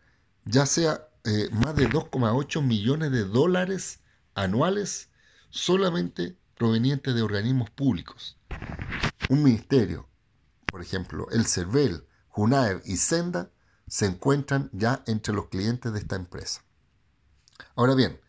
ya 0.44 0.66
sea 0.66 1.08
eh, 1.26 1.48
más 1.52 1.74
de 1.74 1.88
2,8 1.88 2.62
millones 2.62 3.10
de 3.10 3.24
dólares 3.24 4.00
anuales 4.34 5.08
solamente 5.48 6.36
provenientes 6.54 7.14
de 7.14 7.22
organismos 7.22 7.70
públicos. 7.70 8.36
Un 9.30 9.42
ministerio, 9.42 10.06
por 10.66 10.82
ejemplo, 10.82 11.26
el 11.30 11.46
CERVEL, 11.46 12.06
JUNAER 12.28 12.82
y 12.84 12.98
Senda, 12.98 13.50
se 13.88 14.04
encuentran 14.04 14.68
ya 14.74 15.02
entre 15.06 15.32
los 15.32 15.48
clientes 15.48 15.94
de 15.94 15.98
esta 15.98 16.16
empresa. 16.16 16.62
Ahora 17.74 17.94
bien, 17.94 18.20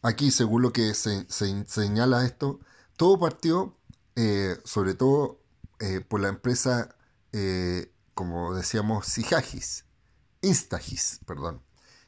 aquí 0.00 0.30
según 0.30 0.62
lo 0.62 0.72
que 0.72 0.94
se, 0.94 1.26
señala 1.28 2.24
esto, 2.24 2.60
todo 2.96 3.18
partió 3.18 3.76
eh, 4.14 4.56
sobre 4.64 4.94
todo 4.94 5.40
eh, 5.80 6.00
por 6.00 6.20
la 6.20 6.28
empresa, 6.28 6.94
como 8.14 8.54
decíamos, 8.54 9.06
Sijagis, 9.06 9.86
Instagis, 10.42 11.18
perdón. 11.26 11.63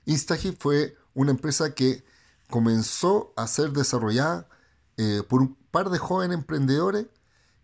Instagis 0.07 0.57
fue 0.59 0.97
una 1.15 1.31
empresa 1.31 1.75
que 1.75 2.05
comenzó 2.49 3.33
a 3.37 3.47
ser 3.47 3.73
desarrollada 3.73 4.49
por 5.29 5.43
un 5.43 5.55
par 5.71 5.91
de 5.91 5.99
jóvenes 5.99 6.39
emprendedores 6.39 7.07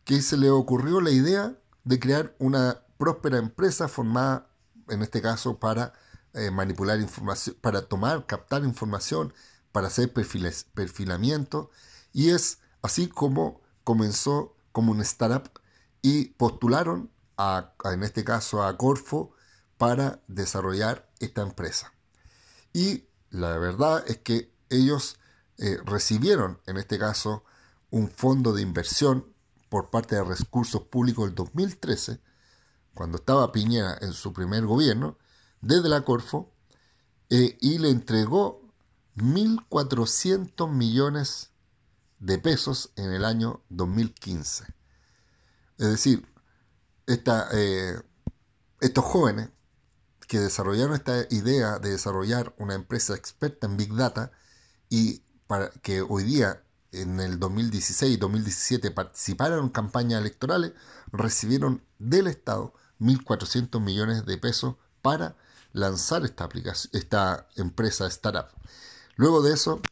que 0.04 0.20
se 0.20 0.36
le 0.36 0.50
ocurrió 0.50 1.00
la 1.00 1.10
idea 1.10 1.56
de 1.84 1.98
crear 1.98 2.34
una 2.38 2.82
próspera 2.98 3.38
empresa 3.38 3.88
formada, 3.88 4.48
en 4.88 5.02
este 5.02 5.22
caso, 5.22 5.58
para 5.58 5.94
manipular 6.52 7.00
información, 7.00 7.56
para 7.60 7.82
tomar, 7.82 8.26
captar 8.26 8.64
información, 8.64 9.32
para 9.70 9.86
hacer 9.86 10.12
perfiles, 10.12 10.66
perfilamiento, 10.74 11.70
y 12.12 12.30
es 12.30 12.58
así 12.82 13.08
como 13.08 13.62
comenzó 13.84 14.54
como 14.72 14.92
una 14.92 15.02
startup 15.02 15.50
y 16.02 16.26
postularon, 16.30 17.10
en 17.84 18.02
este 18.02 18.24
caso 18.24 18.62
a 18.62 18.76
Corfo, 18.76 19.32
para 19.78 20.20
desarrollar 20.28 21.08
esta 21.20 21.42
empresa. 21.42 21.92
Y 22.72 23.04
la 23.30 23.56
verdad 23.58 24.04
es 24.06 24.18
que 24.18 24.52
ellos 24.70 25.18
eh, 25.58 25.78
recibieron, 25.84 26.60
en 26.66 26.76
este 26.76 26.98
caso, 26.98 27.44
un 27.90 28.08
fondo 28.08 28.52
de 28.52 28.62
inversión 28.62 29.26
por 29.68 29.90
parte 29.90 30.16
de 30.16 30.24
recursos 30.24 30.82
públicos 30.82 31.28
el 31.28 31.34
2013, 31.34 32.20
cuando 32.94 33.18
estaba 33.18 33.52
Piñera 33.52 33.96
en 34.00 34.12
su 34.12 34.32
primer 34.32 34.66
gobierno, 34.66 35.18
desde 35.60 35.88
la 35.88 36.04
Corfo, 36.04 36.52
eh, 37.30 37.56
y 37.60 37.78
le 37.78 37.90
entregó 37.90 38.62
1.400 39.16 40.70
millones 40.70 41.50
de 42.18 42.38
pesos 42.38 42.92
en 42.96 43.12
el 43.12 43.24
año 43.24 43.62
2015. 43.68 44.64
Es 45.78 45.88
decir, 45.88 46.26
eh, 47.06 48.00
estos 48.80 49.04
jóvenes 49.04 49.50
que 50.32 50.40
desarrollaron 50.40 50.94
esta 50.94 51.26
idea 51.28 51.78
de 51.78 51.90
desarrollar 51.90 52.54
una 52.56 52.74
empresa 52.74 53.14
experta 53.14 53.66
en 53.66 53.76
Big 53.76 53.94
Data 53.94 54.32
y 54.88 55.20
para 55.46 55.68
que 55.82 56.00
hoy 56.00 56.24
día 56.24 56.62
en 56.90 57.20
el 57.20 57.38
2016 57.38 58.14
y 58.14 58.16
2017 58.16 58.92
participaron 58.92 59.64
en 59.64 59.68
campañas 59.68 60.22
electorales, 60.22 60.72
recibieron 61.12 61.84
del 61.98 62.28
Estado 62.28 62.72
1.400 62.98 63.78
millones 63.82 64.24
de 64.24 64.38
pesos 64.38 64.76
para 65.02 65.36
lanzar 65.74 66.24
esta, 66.24 66.48
esta 66.92 67.46
empresa 67.56 68.06
startup. 68.06 68.46
Luego 69.16 69.42
de 69.42 69.52
eso, 69.52 69.82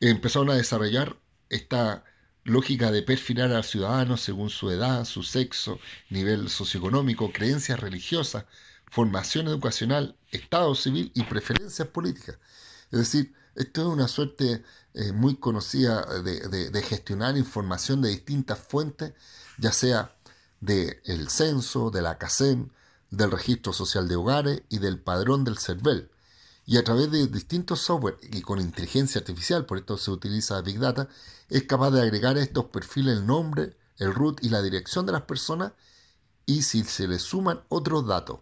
empezaron 0.00 0.48
a 0.48 0.54
desarrollar 0.54 1.18
esta 1.50 2.02
lógica 2.44 2.90
de 2.92 3.02
perfilar 3.02 3.52
al 3.52 3.64
ciudadano 3.64 4.16
según 4.16 4.48
su 4.48 4.70
edad, 4.70 5.04
su 5.04 5.22
sexo, 5.22 5.78
nivel 6.08 6.48
socioeconómico, 6.48 7.30
creencias 7.30 7.78
religiosas, 7.78 8.46
formación 8.92 9.48
educacional, 9.48 10.16
estado 10.30 10.74
civil 10.74 11.10
y 11.14 11.22
preferencias 11.22 11.88
políticas. 11.88 12.36
Es 12.90 12.98
decir, 12.98 13.32
esto 13.54 13.80
es 13.80 13.86
una 13.86 14.06
suerte 14.06 14.62
eh, 14.92 15.12
muy 15.12 15.36
conocida 15.36 16.04
de, 16.20 16.82
gestionar 16.82 17.38
información 17.38 18.02
de 18.02 18.10
distintas 18.10 18.58
fuentes, 18.58 19.14
ya 19.56 19.72
sea 19.72 20.14
del 20.60 21.30
censo, 21.30 21.90
de 21.90 22.02
la 22.02 22.18
CACEN, 22.18 22.70
del 23.10 23.30
registro 23.30 23.72
social 23.72 24.08
de 24.08 24.16
hogares 24.16 24.62
y 24.68 24.78
del 24.78 25.00
padrón 25.00 25.44
del 25.44 25.58
CERVEL 25.58 26.10
y 26.66 26.76
a 26.76 26.84
través 26.84 27.10
de 27.10 27.26
distintos 27.28 27.80
software 27.80 28.18
y 28.22 28.42
con 28.42 28.60
inteligencia 28.60 29.20
artificial, 29.20 29.64
por 29.64 29.78
esto 29.78 29.96
se 29.96 30.10
utiliza 30.10 30.60
Big 30.60 30.78
Data, 30.78 31.08
es 31.48 31.62
capaz 31.64 31.92
de 31.92 32.02
agregar 32.02 32.36
a 32.36 32.42
estos 32.42 32.66
perfiles 32.66 33.16
el 33.16 33.26
nombre, 33.26 33.74
el 33.96 34.14
root 34.14 34.44
y 34.44 34.50
la 34.50 34.60
dirección 34.60 35.06
de 35.06 35.12
las 35.12 35.22
personas 35.22 35.72
y 36.44 36.62
si 36.62 36.84
se 36.84 37.08
le 37.08 37.18
suman 37.18 37.62
otros 37.68 38.06
datos, 38.06 38.40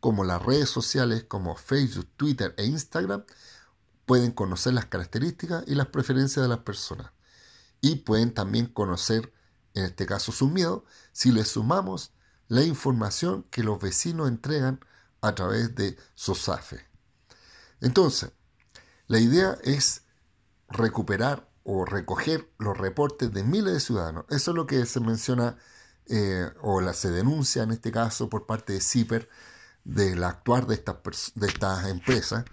como 0.00 0.24
las 0.24 0.42
redes 0.42 0.68
sociales 0.70 1.24
como 1.24 1.56
Facebook, 1.56 2.08
Twitter 2.16 2.54
e 2.56 2.64
Instagram, 2.64 3.24
pueden 4.06 4.32
conocer 4.32 4.72
las 4.72 4.86
características 4.86 5.64
y 5.66 5.74
las 5.74 5.88
preferencias 5.88 6.42
de 6.42 6.48
las 6.48 6.60
personas. 6.60 7.12
Y 7.80 7.96
pueden 7.96 8.34
también 8.34 8.66
conocer, 8.66 9.32
en 9.74 9.84
este 9.84 10.06
caso, 10.06 10.32
sus 10.32 10.50
miedos, 10.50 10.82
si 11.12 11.30
le 11.30 11.44
sumamos 11.44 12.12
la 12.48 12.62
información 12.64 13.44
que 13.50 13.62
los 13.62 13.78
vecinos 13.78 14.28
entregan 14.28 14.80
a 15.20 15.34
través 15.34 15.74
de 15.76 15.96
SOSAFE. 16.14 16.84
Entonces, 17.80 18.32
la 19.06 19.18
idea 19.18 19.56
es 19.62 20.02
recuperar 20.68 21.48
o 21.62 21.84
recoger 21.84 22.50
los 22.58 22.76
reportes 22.76 23.32
de 23.32 23.44
miles 23.44 23.72
de 23.74 23.80
ciudadanos. 23.80 24.24
Eso 24.30 24.50
es 24.50 24.56
lo 24.56 24.66
que 24.66 24.84
se 24.86 25.00
menciona 25.00 25.56
eh, 26.06 26.50
o 26.62 26.80
se 26.92 27.10
denuncia 27.10 27.62
en 27.62 27.70
este 27.70 27.92
caso 27.92 28.28
por 28.28 28.46
parte 28.46 28.72
de 28.72 28.80
CIPER 28.80 29.28
del 29.84 30.22
actuar 30.24 30.66
de 30.66 30.74
estas, 30.74 31.32
de 31.34 31.46
estas 31.48 31.86
empresas, 31.88 32.46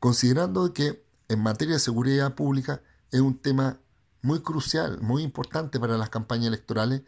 considerando 0.00 0.72
que 0.72 1.04
en 1.28 1.40
materia 1.40 1.74
de 1.74 1.80
seguridad 1.80 2.34
pública 2.34 2.82
es 3.10 3.20
un 3.20 3.38
tema 3.38 3.78
muy 4.22 4.40
crucial, 4.42 5.00
muy 5.00 5.22
importante 5.22 5.78
para 5.78 5.98
las 5.98 6.10
campañas 6.10 6.48
electorales 6.48 7.02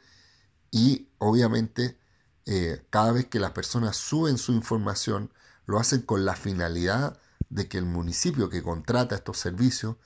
y 0.70 1.08
obviamente 1.18 1.98
eh, 2.44 2.84
cada 2.90 3.12
vez 3.12 3.26
que 3.26 3.40
las 3.40 3.52
personas 3.52 3.96
suben 3.96 4.38
su 4.38 4.52
información 4.52 5.32
lo 5.66 5.78
hacen 5.78 6.02
con 6.02 6.24
la 6.24 6.36
finalidad 6.36 7.18
de 7.48 7.68
que 7.68 7.78
el 7.78 7.86
municipio 7.86 8.50
que 8.50 8.62
contrata 8.62 9.16
estos 9.16 9.38
servicios 9.38 9.96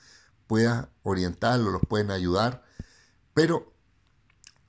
pueda 0.47 0.89
orientarlo, 1.03 1.71
los 1.71 1.81
pueden 1.87 2.11
ayudar, 2.11 2.63
pero 3.33 3.73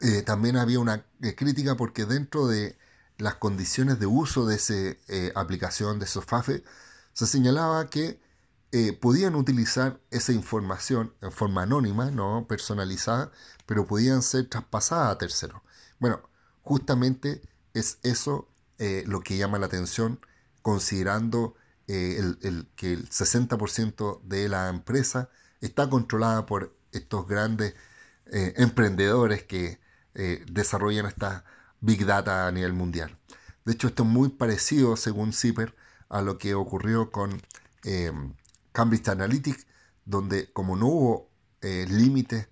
eh, 0.01 0.23
también 0.23 0.57
había 0.57 0.81
una 0.81 1.07
eh, 1.23 1.35
crítica 1.35 1.77
porque 1.77 2.05
dentro 2.05 2.47
de 2.47 2.77
las 3.23 3.37
condiciones 3.37 3.99
de 3.99 4.07
uso 4.07 4.47
de 4.47 4.57
esa 4.57 4.75
eh, 4.75 5.33
aplicación 5.35 5.99
de 5.99 6.07
Sofafe 6.07 6.63
se 7.13 7.27
señalaba 7.27 7.89
que 7.89 8.21
podían 9.03 9.35
utilizar 9.35 10.01
esa 10.11 10.33
información 10.33 11.13
en 11.21 11.31
forma 11.31 11.65
anónima, 11.65 12.11
no 12.11 12.47
personalizada, 12.49 13.31
pero 13.67 13.87
podían 13.87 14.23
ser 14.23 14.49
traspasadas 14.49 15.13
a 15.13 15.19
terceros. 15.19 15.61
Bueno, 15.99 16.23
justamente 16.63 17.43
es 17.75 17.99
eso 18.03 18.49
lo 18.79 19.21
que 19.21 19.37
llama 19.37 19.59
la 19.59 19.67
atención 19.67 20.21
considerando 20.63 21.55
eh, 21.89 22.19
el, 22.43 22.69
que 22.77 22.93
el 22.93 23.09
60% 23.09 24.23
de 24.23 24.49
la 24.49 24.69
empresa 24.69 25.29
está 25.61 25.91
controlada 25.91 26.47
por 26.47 26.75
estos 26.93 27.27
grandes 27.27 27.75
eh, 28.27 28.55
emprendedores 28.57 29.43
que 29.43 29.81
eh, 30.15 30.45
desarrollan 30.51 31.07
esta 31.07 31.45
Big 31.83 32.07
Data 32.07 32.47
a 32.47 32.53
nivel 32.53 32.73
mundial. 32.73 33.19
De 33.67 33.73
hecho, 33.75 33.89
esto 33.89 34.05
es 34.05 34.09
muy 34.09 34.31
parecido, 34.31 34.97
según 34.97 35.35
Zipper, 35.35 35.77
a 36.09 36.23
lo 36.23 36.39
que 36.39 36.55
ocurrió 36.55 37.11
con 37.11 37.43
Cambridge 38.73 39.09
Analytics, 39.09 39.67
donde 40.07 40.51
como 40.53 40.77
no 40.77 40.87
hubo 40.87 41.31
límites 41.61 42.49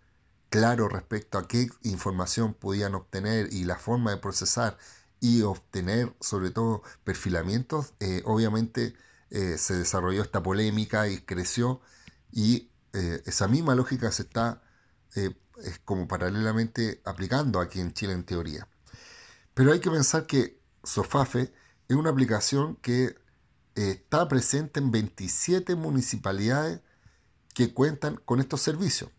claros 0.51 0.93
respecto 0.93 1.39
a 1.39 1.49
qué 1.49 1.69
información 1.83 2.55
podían 2.55 2.95
obtener 2.95 3.49
y 3.53 3.65
la 3.65 3.77
forma 3.77 4.11
de 4.11 4.19
procesar 4.19 4.77
y 5.21 5.43
obtener 5.43 6.15
sobre 6.21 6.51
todo 6.51 6.83
perfilamientos, 7.05 7.95
obviamente 8.25 8.95
eh, 9.31 9.59
se 9.59 9.75
desarrolló 9.75 10.23
esta 10.23 10.43
polémica 10.43 11.09
y 11.09 11.19
creció 11.19 11.81
y 12.33 12.71
eh, 12.93 13.23
esa 13.27 13.47
misma 13.47 13.77
lógica 13.77 14.11
se 14.11 14.23
está 14.23 14.61
eh, 15.15 15.31
como 15.85 16.09
paralelamente 16.09 17.01
aplicando 17.05 17.61
aquí 17.61 17.81
en 17.81 17.93
Chile 17.93 18.13
en 18.13 18.25
teoría. 18.25 18.67
Pero 19.55 19.73
hay 19.73 19.81
que 19.81 19.91
pensar 19.91 20.27
que 20.27 20.61
Sofafe 20.83 21.53
es 21.89 21.97
una 21.97 22.11
aplicación 22.11 22.77
que 22.77 23.17
está 23.75 24.29
presente 24.29 24.81
en 24.81 24.91
27 24.91 25.75
municipalidades 25.75 26.81
que 27.55 27.75
cuentan 27.75 28.17
con 28.25 28.41
estos 28.41 28.61
servicios, 28.61 29.11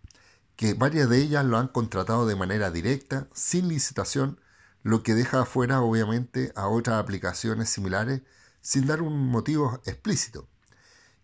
que 0.55 0.73
varias 0.73 1.09
de 1.09 1.19
ellas 1.19 1.45
lo 1.45 1.57
han 1.57 1.67
contratado 1.67 2.25
de 2.25 2.35
manera 2.35 2.71
directa, 2.71 3.27
sin 3.33 3.67
licitación, 3.67 4.39
lo 4.83 5.03
que 5.03 5.13
deja 5.13 5.41
afuera 5.41 5.81
obviamente 5.81 6.51
a 6.55 6.67
otras 6.67 6.97
aplicaciones 6.97 7.69
similares 7.69 8.21
sin 8.61 8.87
dar 8.87 9.01
un 9.01 9.27
motivo 9.29 9.81
explícito. 9.85 10.47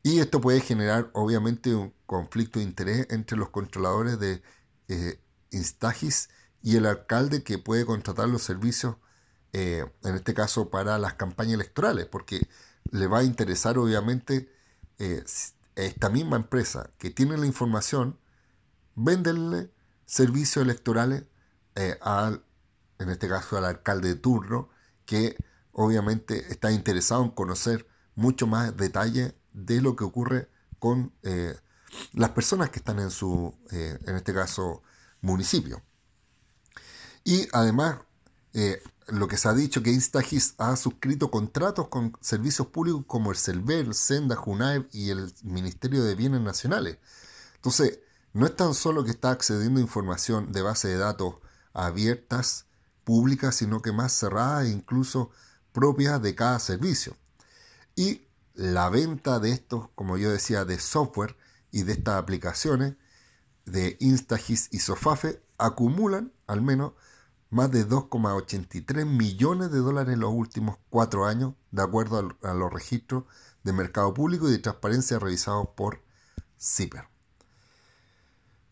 Y 0.03 0.19
esto 0.19 0.41
puede 0.41 0.61
generar 0.61 1.09
obviamente 1.13 1.73
un 1.75 1.93
conflicto 2.05 2.59
de 2.59 2.65
interés 2.65 3.07
entre 3.09 3.37
los 3.37 3.49
controladores 3.49 4.19
de 4.19 4.41
eh, 4.87 5.19
Instagis 5.51 6.29
y 6.61 6.75
el 6.77 6.85
alcalde 6.85 7.43
que 7.43 7.57
puede 7.57 7.85
contratar 7.85 8.27
los 8.29 8.43
servicios, 8.43 8.95
eh, 9.53 9.85
en 10.03 10.15
este 10.15 10.33
caso 10.33 10.69
para 10.69 10.97
las 10.99 11.13
campañas 11.13 11.55
electorales, 11.55 12.05
porque 12.05 12.47
le 12.91 13.07
va 13.07 13.19
a 13.19 13.23
interesar 13.23 13.77
obviamente 13.77 14.51
eh, 14.99 15.23
esta 15.75 16.09
misma 16.09 16.37
empresa 16.37 16.89
que 16.97 17.09
tiene 17.09 17.37
la 17.37 17.45
información, 17.45 18.19
venderle 18.95 19.71
servicios 20.05 20.63
electorales 20.63 21.23
eh, 21.75 21.97
al, 22.01 22.43
en 22.99 23.09
este 23.09 23.27
caso 23.27 23.57
al 23.57 23.65
alcalde 23.65 24.09
de 24.09 24.15
turno, 24.15 24.69
que 25.05 25.37
obviamente 25.71 26.51
está 26.51 26.71
interesado 26.71 27.23
en 27.23 27.31
conocer 27.31 27.87
mucho 28.15 28.47
más 28.47 28.75
detalle 28.75 29.35
de 29.53 29.81
lo 29.81 29.95
que 29.95 30.03
ocurre 30.03 30.49
con 30.79 31.13
las 32.13 32.31
personas 32.31 32.69
que 32.71 32.79
están 32.79 32.99
en 32.99 33.11
su, 33.11 33.55
en 33.71 34.15
este 34.15 34.33
caso, 34.33 34.81
municipio. 35.21 35.81
Y 37.27 37.45
además, 37.51 37.99
eh, 38.53 38.81
lo 39.07 39.27
que 39.27 39.35
se 39.35 39.49
ha 39.49 39.53
dicho 39.53 39.83
que 39.83 39.91
Instagis 39.91 40.55
ha 40.59 40.77
suscrito 40.77 41.29
contratos 41.29 41.89
con 41.89 42.13
servicios 42.21 42.67
públicos 42.67 43.03
como 43.05 43.31
el 43.31 43.37
CELVER, 43.37 43.93
Senda, 43.93 44.37
JUNAEB 44.37 44.87
y 44.93 45.09
el 45.09 45.33
Ministerio 45.43 46.05
de 46.05 46.15
Bienes 46.15 46.39
Nacionales. 46.39 46.99
Entonces, 47.55 47.99
no 48.31 48.45
es 48.45 48.55
tan 48.55 48.73
solo 48.73 49.03
que 49.03 49.11
está 49.11 49.31
accediendo 49.31 49.81
a 49.81 49.83
información 49.83 50.53
de 50.53 50.61
base 50.61 50.87
de 50.87 50.95
datos 50.95 51.35
abiertas, 51.73 52.65
públicas, 53.03 53.57
sino 53.57 53.81
que 53.81 53.91
más 53.91 54.13
cerradas 54.13 54.67
e 54.67 54.69
incluso 54.69 55.29
propias 55.73 56.21
de 56.21 56.33
cada 56.33 56.59
servicio. 56.59 57.17
Y 57.93 58.25
la 58.53 58.89
venta 58.89 59.39
de 59.39 59.51
estos, 59.51 59.89
como 59.95 60.17
yo 60.17 60.31
decía, 60.31 60.63
de 60.63 60.79
software 60.79 61.35
y 61.71 61.83
de 61.83 61.91
estas 61.91 62.15
aplicaciones 62.15 62.95
de 63.65 63.97
Instagis 63.99 64.69
y 64.71 64.79
Sofafe 64.79 65.41
acumulan 65.57 66.31
al 66.47 66.61
menos 66.61 66.93
más 67.49 67.71
de 67.71 67.87
2,83 67.87 69.05
millones 69.05 69.71
de 69.71 69.79
dólares 69.79 70.13
en 70.13 70.19
los 70.19 70.33
últimos 70.33 70.77
cuatro 70.89 71.25
años, 71.25 71.53
de 71.71 71.81
acuerdo 71.81 72.35
a 72.43 72.53
los 72.53 72.73
registros 72.73 73.23
de 73.63 73.73
mercado 73.73 74.13
público 74.13 74.47
y 74.47 74.51
de 74.51 74.59
transparencia 74.59 75.19
revisados 75.19 75.69
por 75.75 76.01
CIPER. 76.59 77.07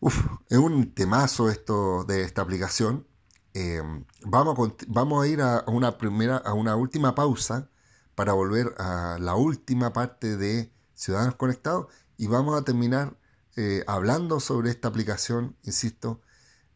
Uf, 0.00 0.26
es 0.48 0.58
un 0.58 0.92
temazo 0.92 1.48
esto 1.48 2.04
de 2.04 2.22
esta 2.22 2.42
aplicación. 2.42 3.06
Eh, 3.54 3.82
vamos, 4.24 5.22
a, 5.22 5.26
ir 5.26 5.40
a 5.40 5.64
una 5.66 5.96
primera, 5.96 6.36
a 6.36 6.52
una 6.52 6.76
última 6.76 7.14
pausa 7.14 7.70
para 8.14 8.34
volver 8.34 8.74
a 8.78 9.18
la 9.18 9.34
última 9.34 9.92
parte 9.92 10.36
de 10.36 10.70
Ciudadanos 10.94 11.36
Conectados 11.36 11.86
y 12.18 12.26
vamos 12.26 12.60
a 12.60 12.64
terminar 12.64 13.16
eh, 13.56 13.84
hablando 13.86 14.40
sobre 14.40 14.70
esta 14.70 14.88
aplicación, 14.88 15.56
insisto, 15.62 16.20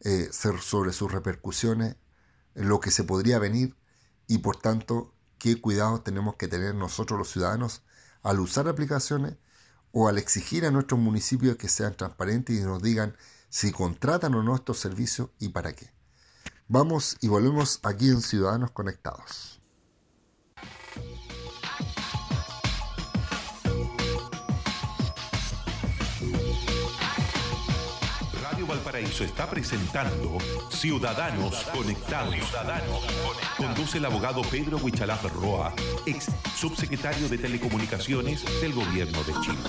eh, 0.03 0.29
sobre 0.31 0.93
sus 0.93 1.11
repercusiones, 1.11 1.95
lo 2.53 2.79
que 2.79 2.91
se 2.91 3.03
podría 3.03 3.39
venir 3.39 3.75
y 4.27 4.39
por 4.39 4.57
tanto 4.57 5.13
qué 5.37 5.59
cuidados 5.59 6.03
tenemos 6.03 6.35
que 6.35 6.47
tener 6.47 6.75
nosotros 6.75 7.17
los 7.17 7.31
ciudadanos 7.31 7.83
al 8.23 8.39
usar 8.39 8.67
aplicaciones 8.67 9.37
o 9.91 10.07
al 10.07 10.17
exigir 10.17 10.65
a 10.65 10.71
nuestros 10.71 10.99
municipios 10.99 11.57
que 11.57 11.69
sean 11.69 11.95
transparentes 11.95 12.59
y 12.59 12.61
nos 12.63 12.81
digan 12.81 13.15
si 13.49 13.71
contratan 13.71 14.33
o 14.35 14.43
no 14.43 14.55
estos 14.55 14.79
servicios 14.79 15.29
y 15.39 15.49
para 15.49 15.73
qué. 15.73 15.91
Vamos 16.67 17.17
y 17.19 17.27
volvemos 17.27 17.79
aquí 17.83 18.09
en 18.09 18.21
Ciudadanos 18.21 18.71
Conectados. 18.71 19.60
Valparaíso 28.71 29.25
está 29.25 29.49
presentando 29.49 30.37
Ciudadanos 30.69 31.61
Conectados. 31.75 32.33
Conduce 33.57 33.97
el 33.97 34.05
abogado 34.05 34.41
Pedro 34.49 34.77
Huichalaf 34.77 35.25
Roa, 35.33 35.73
ex 36.05 36.27
subsecretario 36.55 37.27
de 37.27 37.37
Telecomunicaciones 37.37 38.45
del 38.61 38.73
Gobierno 38.73 39.21
de 39.25 39.33
Chile. 39.41 39.59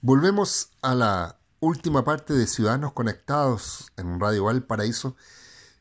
Volvemos 0.00 0.70
a 0.80 0.94
la 0.94 1.40
última 1.60 2.04
parte 2.04 2.32
de 2.32 2.46
Ciudadanos 2.46 2.94
Conectados 2.94 3.92
en 3.98 4.18
Radio 4.18 4.44
Valparaíso 4.44 5.14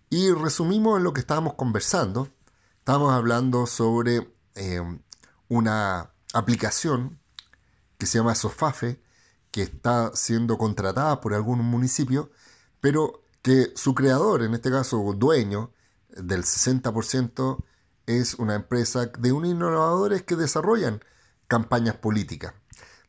y 0.09 0.31
resumimos 0.31 1.01
lo 1.01 1.13
que 1.13 1.21
estábamos 1.21 1.53
conversando. 1.53 2.27
Estábamos 2.79 3.13
hablando 3.13 3.65
sobre 3.65 4.29
eh, 4.55 4.81
una 5.47 6.11
aplicación 6.33 7.17
que 7.97 8.07
se 8.07 8.17
llama 8.17 8.35
Sofafe, 8.35 8.99
que 9.57 9.63
está 9.63 10.11
siendo 10.13 10.59
contratada 10.59 11.19
por 11.19 11.33
algún 11.33 11.65
municipio, 11.65 12.29
pero 12.79 13.23
que 13.41 13.73
su 13.75 13.95
creador, 13.95 14.43
en 14.43 14.53
este 14.53 14.69
caso 14.69 15.15
dueño 15.17 15.71
del 16.09 16.43
60%, 16.43 17.63
es 18.05 18.35
una 18.35 18.53
empresa 18.53 19.07
de 19.07 19.31
unos 19.31 19.49
innovadores 19.49 20.21
que 20.21 20.35
desarrollan 20.35 21.03
campañas 21.47 21.95
políticas. 21.95 22.53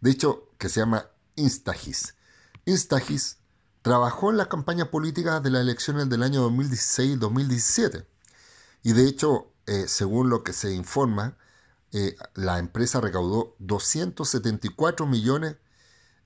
De 0.00 0.10
hecho, 0.10 0.48
que 0.56 0.70
se 0.70 0.80
llama 0.80 1.10
Instagis. 1.36 2.14
Instagis 2.64 3.36
trabajó 3.82 4.30
en 4.30 4.38
las 4.38 4.46
campañas 4.46 4.88
políticas 4.88 5.42
de 5.42 5.50
las 5.50 5.60
elecciones 5.60 6.08
del 6.08 6.22
año 6.22 6.48
2016-2017. 6.48 8.06
Y 8.84 8.92
de 8.94 9.06
hecho, 9.06 9.52
eh, 9.66 9.84
según 9.86 10.30
lo 10.30 10.44
que 10.44 10.54
se 10.54 10.72
informa, 10.72 11.36
eh, 11.92 12.16
la 12.32 12.58
empresa 12.58 13.02
recaudó 13.02 13.54
274 13.58 15.06
millones 15.06 15.56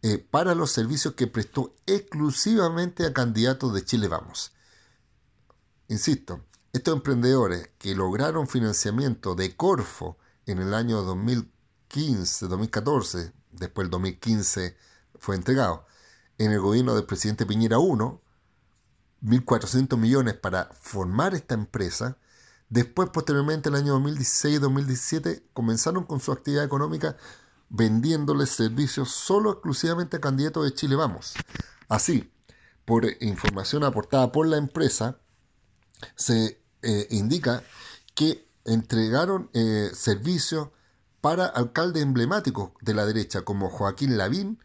eh, 0.02 0.18
para 0.18 0.54
los 0.54 0.72
servicios 0.72 1.14
que 1.14 1.28
prestó 1.28 1.74
exclusivamente 1.86 3.06
a 3.06 3.12
candidatos 3.12 3.72
de 3.72 3.84
Chile 3.84 4.08
Vamos. 4.08 4.52
Insisto, 5.88 6.44
estos 6.72 6.94
emprendedores 6.94 7.70
que 7.78 7.94
lograron 7.94 8.48
financiamiento 8.48 9.34
de 9.34 9.54
Corfo 9.56 10.18
en 10.46 10.58
el 10.58 10.74
año 10.74 11.02
2015, 11.02 12.48
2014, 12.48 13.32
después 13.52 13.84
el 13.84 13.90
2015 13.90 14.76
fue 15.18 15.36
entregado, 15.36 15.86
en 16.38 16.50
el 16.50 16.60
gobierno 16.60 16.94
del 16.94 17.04
presidente 17.04 17.46
Piñera 17.46 17.78
1, 17.78 18.20
1.400 19.22 19.96
millones 19.98 20.34
para 20.34 20.70
formar 20.80 21.34
esta 21.34 21.54
empresa, 21.54 22.16
después 22.70 23.10
posteriormente 23.10 23.68
el 23.68 23.76
año 23.76 23.98
2016-2017 24.00 25.44
comenzaron 25.52 26.04
con 26.04 26.18
su 26.18 26.32
actividad 26.32 26.64
económica 26.64 27.16
vendiéndoles 27.72 28.50
servicios 28.50 29.10
solo 29.10 29.50
exclusivamente 29.50 30.18
a 30.18 30.20
candidatos 30.20 30.64
de 30.64 30.74
Chile 30.74 30.94
Vamos. 30.94 31.32
Así, 31.88 32.30
por 32.84 33.06
información 33.20 33.82
aportada 33.82 34.30
por 34.30 34.46
la 34.46 34.58
empresa, 34.58 35.18
se 36.14 36.62
eh, 36.82 37.06
indica 37.10 37.62
que 38.14 38.46
entregaron 38.66 39.50
eh, 39.54 39.90
servicios 39.94 40.68
para 41.22 41.46
alcaldes 41.46 42.02
emblemáticos 42.02 42.72
de 42.82 42.94
la 42.94 43.06
derecha 43.06 43.42
como 43.42 43.70
Joaquín 43.70 44.18
Lavín 44.18 44.62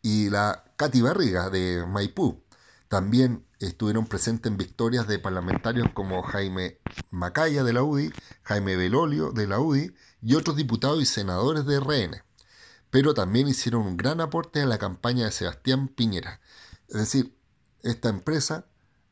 y 0.00 0.30
la 0.30 0.64
Cati 0.76 1.02
Barriga 1.02 1.50
de 1.50 1.84
Maipú. 1.88 2.44
También 2.86 3.44
estuvieron 3.58 4.06
presentes 4.06 4.52
en 4.52 4.58
victorias 4.58 5.08
de 5.08 5.18
parlamentarios 5.18 5.88
como 5.92 6.22
Jaime 6.22 6.78
Macaya 7.10 7.64
de 7.64 7.72
la 7.72 7.82
UDI, 7.82 8.12
Jaime 8.42 8.76
Belolio 8.76 9.32
de 9.32 9.48
la 9.48 9.58
UDI 9.58 9.92
y 10.22 10.34
otros 10.36 10.56
diputados 10.56 11.02
y 11.02 11.06
senadores 11.06 11.66
de 11.66 11.80
RN 11.80 12.23
pero 12.94 13.12
también 13.12 13.48
hicieron 13.48 13.88
un 13.88 13.96
gran 13.96 14.20
aporte 14.20 14.62
a 14.62 14.66
la 14.66 14.78
campaña 14.78 15.24
de 15.24 15.32
Sebastián 15.32 15.88
Piñera. 15.88 16.40
Es 16.86 16.94
decir, 16.94 17.36
esta 17.82 18.08
empresa 18.08 18.66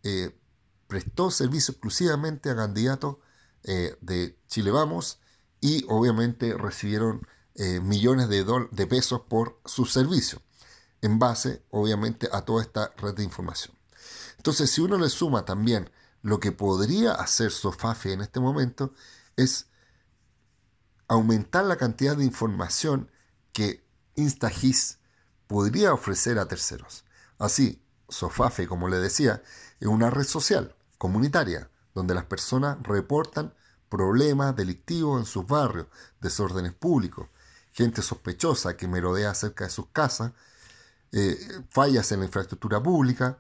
eh, 0.05 0.39
prestó 0.87 1.33
servicio 1.33 1.73
exclusivamente 1.73 2.49
a 2.49 2.55
candidatos 2.55 3.17
eh, 3.65 3.97
de 4.01 4.39
Chile 4.47 4.71
Vamos 4.71 5.19
y 5.61 5.85
obviamente 5.89 6.57
recibieron 6.57 7.27
eh, 7.57 7.81
millones 7.81 8.29
de, 8.29 8.45
de 8.71 8.87
pesos 8.87 9.23
por 9.23 9.61
su 9.65 9.85
servicio, 9.85 10.41
en 11.01 11.19
base 11.19 11.65
obviamente 11.71 12.29
a 12.31 12.43
toda 12.43 12.63
esta 12.63 12.93
red 12.99 13.15
de 13.15 13.25
información. 13.25 13.77
Entonces, 14.37 14.71
si 14.71 14.81
uno 14.81 14.97
le 14.97 15.09
suma 15.09 15.45
también 15.45 15.91
lo 16.23 16.39
que 16.39 16.53
podría 16.53 17.15
hacer 17.15 17.51
Sofafe 17.51 18.13
en 18.13 18.21
este 18.21 18.39
momento, 18.39 18.95
es 19.35 19.67
aumentar 21.09 21.65
la 21.65 21.79
cantidad 21.79 22.17
de 22.17 22.25
información 22.25 23.11
que 23.53 23.85
InstaGIS 24.15 24.99
podría 25.47 25.93
ofrecer 25.93 26.39
a 26.39 26.47
terceros. 26.47 27.05
Así, 27.39 27.83
Sofafe, 28.09 28.67
como 28.67 28.89
le 28.89 28.99
decía, 28.99 29.43
es 29.81 29.89
una 29.89 30.11
red 30.11 30.25
social 30.25 30.75
comunitaria 30.99 31.71
donde 31.95 32.15
las 32.15 32.25
personas 32.25 32.79
reportan 32.83 33.55
problemas 33.89 34.57
delictivos 34.57 35.21
en 35.21 35.27
sus 35.27 35.47
barrios, 35.47 35.87
desórdenes 36.21 36.73
públicos, 36.73 37.29
gente 37.73 38.01
sospechosa 38.01 38.77
que 38.77 38.89
merodea 38.89 39.35
cerca 39.35 39.65
de 39.65 39.71
sus 39.71 39.87
casas, 39.89 40.33
eh, 41.13 41.37
fallas 41.69 42.11
en 42.13 42.21
la 42.21 42.27
infraestructura 42.27 42.83
pública, 42.83 43.39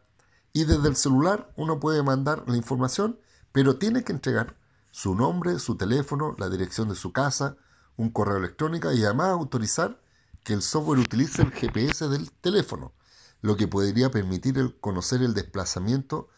y 0.53 0.65
desde 0.65 0.89
el 0.89 0.97
celular 0.97 1.51
uno 1.57 1.81
puede 1.81 2.03
mandar 2.03 2.45
la 2.47 2.57
información, 2.57 3.19
pero 3.53 3.79
tiene 3.79 4.05
que 4.05 4.13
entregar 4.13 4.57
su 4.91 5.15
nombre, 5.15 5.59
su 5.59 5.77
teléfono, 5.77 6.35
la 6.39 6.51
dirección 6.51 6.91
de 6.91 6.95
su 6.95 7.13
casa, 7.13 7.57
un 7.97 8.11
correo 8.11 8.37
electrónico 8.37 8.93
y 8.93 9.05
además 9.05 9.29
autorizar 9.29 10.02
que 10.45 10.53
el 10.53 10.63
software 10.63 10.99
utilice 10.99 11.43
el 11.43 11.53
GPS 11.53 12.09
del 12.09 12.31
teléfono, 12.33 12.93
lo 13.41 13.57
que 13.57 13.69
podría 13.69 14.11
permitir 14.11 14.79
conocer 14.81 15.23
el 15.23 15.35
desplazamiento 15.35 16.29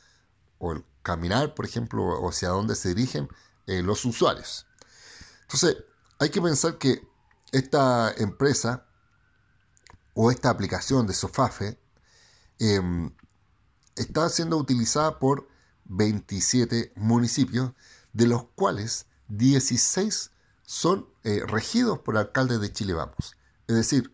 o 0.58 0.72
el 0.72 0.84
caminar, 1.02 1.54
por 1.54 1.64
ejemplo, 1.66 2.04
o 2.04 2.28
hacia 2.28 2.48
dónde 2.48 2.74
se 2.74 2.94
dirigen 2.94 3.28
eh, 3.66 3.82
los 3.82 4.04
usuarios. 4.04 4.66
Entonces, 5.42 5.76
hay 6.18 6.30
que 6.30 6.40
pensar 6.40 6.78
que 6.78 7.06
esta 7.52 8.12
empresa 8.16 8.86
o 10.14 10.30
esta 10.30 10.50
aplicación 10.50 11.06
de 11.06 11.14
Sofafe 11.14 11.78
em, 12.58 13.10
está 13.96 14.28
siendo 14.28 14.56
utilizada 14.56 15.18
por 15.18 15.48
27 15.84 16.92
municipios, 16.96 17.72
de 18.12 18.26
los 18.26 18.44
cuales 18.54 19.06
16 19.28 20.30
son 20.62 21.08
eh, 21.24 21.42
regidos 21.46 21.98
por 22.00 22.16
alcaldes 22.16 22.60
de 22.60 22.72
Chile 22.72 22.94
Vamos. 22.94 23.36
Es 23.66 23.76
decir, 23.76 24.12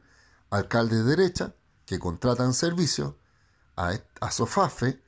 alcaldes 0.51 1.05
de 1.05 1.17
derecha 1.17 1.55
que 1.87 1.99
contratan 1.99 2.55
servicio 2.55 3.19
a, 3.77 3.99
a 4.21 4.31
Sofafe, 4.31 5.03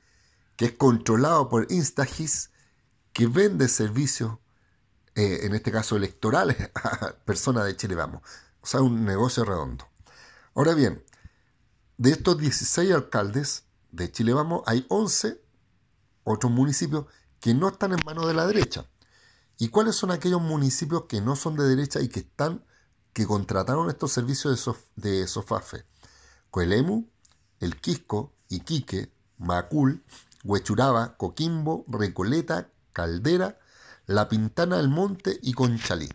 que 0.57 0.67
es 0.67 0.73
controlado 0.73 1.49
por 1.49 1.71
Instagis, 1.71 2.51
que 3.13 3.27
vende 3.27 3.69
servicios, 3.69 4.39
eh, 5.15 5.41
en 5.43 5.55
este 5.55 5.71
caso 5.71 5.97
electorales, 5.97 6.57
a 6.75 7.13
personas 7.25 7.67
de 7.67 7.77
Chile 7.77 7.95
Vamos. 7.95 8.23
O 8.61 8.67
sea, 8.67 8.81
un 8.81 9.05
negocio 9.05 9.45
redondo. 9.45 9.87
Ahora 10.55 10.75
bien, 10.75 11.05
de 11.99 12.11
estos 12.11 12.39
16 12.39 12.93
alcaldes 12.93 13.65
de 13.91 14.11
Chile 14.11 14.33
Vamos, 14.33 14.63
hay 14.67 14.87
11 14.89 15.41
otros 16.25 16.53
municipios 16.53 17.07
que 17.41 17.55
no 17.55 17.69
están 17.69 17.93
en 17.93 18.01
manos 18.05 18.27
de 18.27 18.35
la 18.35 18.47
derecha. 18.47 18.87
¿Y 19.59 19.69
cuáles 19.69 19.97
son 19.97 20.11
aquellos 20.11 20.41
municipios 20.41 21.05
que 21.05 21.21
no 21.21 21.37
son 21.37 21.57
de 21.57 21.65
derecha 21.65 22.01
y 22.01 22.09
que 22.09 22.21
están 22.21 22.65
que 23.13 23.27
contrataron 23.27 23.89
estos 23.89 24.13
servicios 24.13 24.69
de, 24.97 25.27
Sofafe? 25.27 25.85
Coelemu, 26.51 27.09
El 27.61 27.81
Quisco, 27.81 28.33
Iquique, 28.49 29.13
Macul, 29.39 30.05
Huechuraba, 30.45 31.17
Coquimbo, 31.17 31.85
Recoleta, 31.89 32.71
Caldera, 32.93 33.59
La 34.07 34.29
Pintana 34.29 34.77
del 34.77 34.89
Monte 34.89 35.39
y 35.43 35.53
Conchalí. 35.53 36.09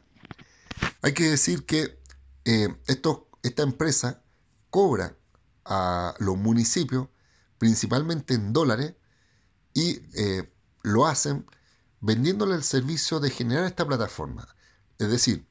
Hay 1.02 1.14
que 1.14 1.30
decir 1.30 1.66
que 1.66 2.00
eh, 2.46 2.76
esta 2.88 3.64
empresa 3.64 4.22
cobra 4.70 5.16
a 5.66 6.16
los 6.20 6.38
municipios 6.38 7.08
principalmente 7.58 8.34
en 8.34 8.54
dólares 8.54 8.94
y 9.74 10.02
eh, 10.16 10.52
lo 10.84 11.06
hacen 11.06 11.46
vendiéndole 12.00 12.56
el 12.56 12.64
servicio 12.64 13.20
de 13.20 13.30
generar 13.30 13.66
esta 13.66 13.88
plataforma. 13.88 14.48
Es 15.00 15.10
decir, 15.10 15.48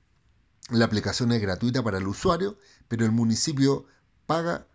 la 0.70 0.84
aplicación 0.84 1.32
es 1.32 1.40
gratuita 1.40 1.82
para 1.82 1.98
el 1.98 2.08
usuario, 2.08 2.58
pero 2.88 3.04
el 3.04 3.12
municipio 3.12 3.86
paga 4.26 4.66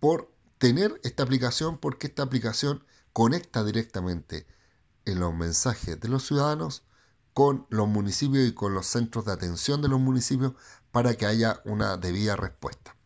por 0.00 0.32
tener 0.58 1.00
esta 1.04 1.22
aplicación 1.22 1.78
porque 1.78 2.06
esta 2.06 2.22
aplicación 2.22 2.84
conecta 3.12 3.64
directamente 3.64 4.46
en 5.04 5.20
los 5.20 5.34
mensajes 5.34 6.00
de 6.00 6.08
los 6.08 6.26
ciudadanos 6.26 6.84
con 7.34 7.66
los 7.68 7.88
municipios 7.88 8.48
y 8.48 8.54
con 8.54 8.74
los 8.74 8.86
centros 8.86 9.24
de 9.24 9.32
atención 9.32 9.82
de 9.82 9.88
los 9.88 10.00
municipios 10.00 10.52
para 10.92 11.14
que 11.14 11.26
haya 11.26 11.60
una 11.64 11.96
debida 11.96 12.36
respuesta. 12.36 12.96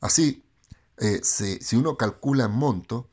Así, 0.00 0.44
eh, 0.96 1.20
si, 1.22 1.76
uno 1.76 1.96
calcula 1.96 2.46
en 2.46 2.52
monto, 2.52 3.10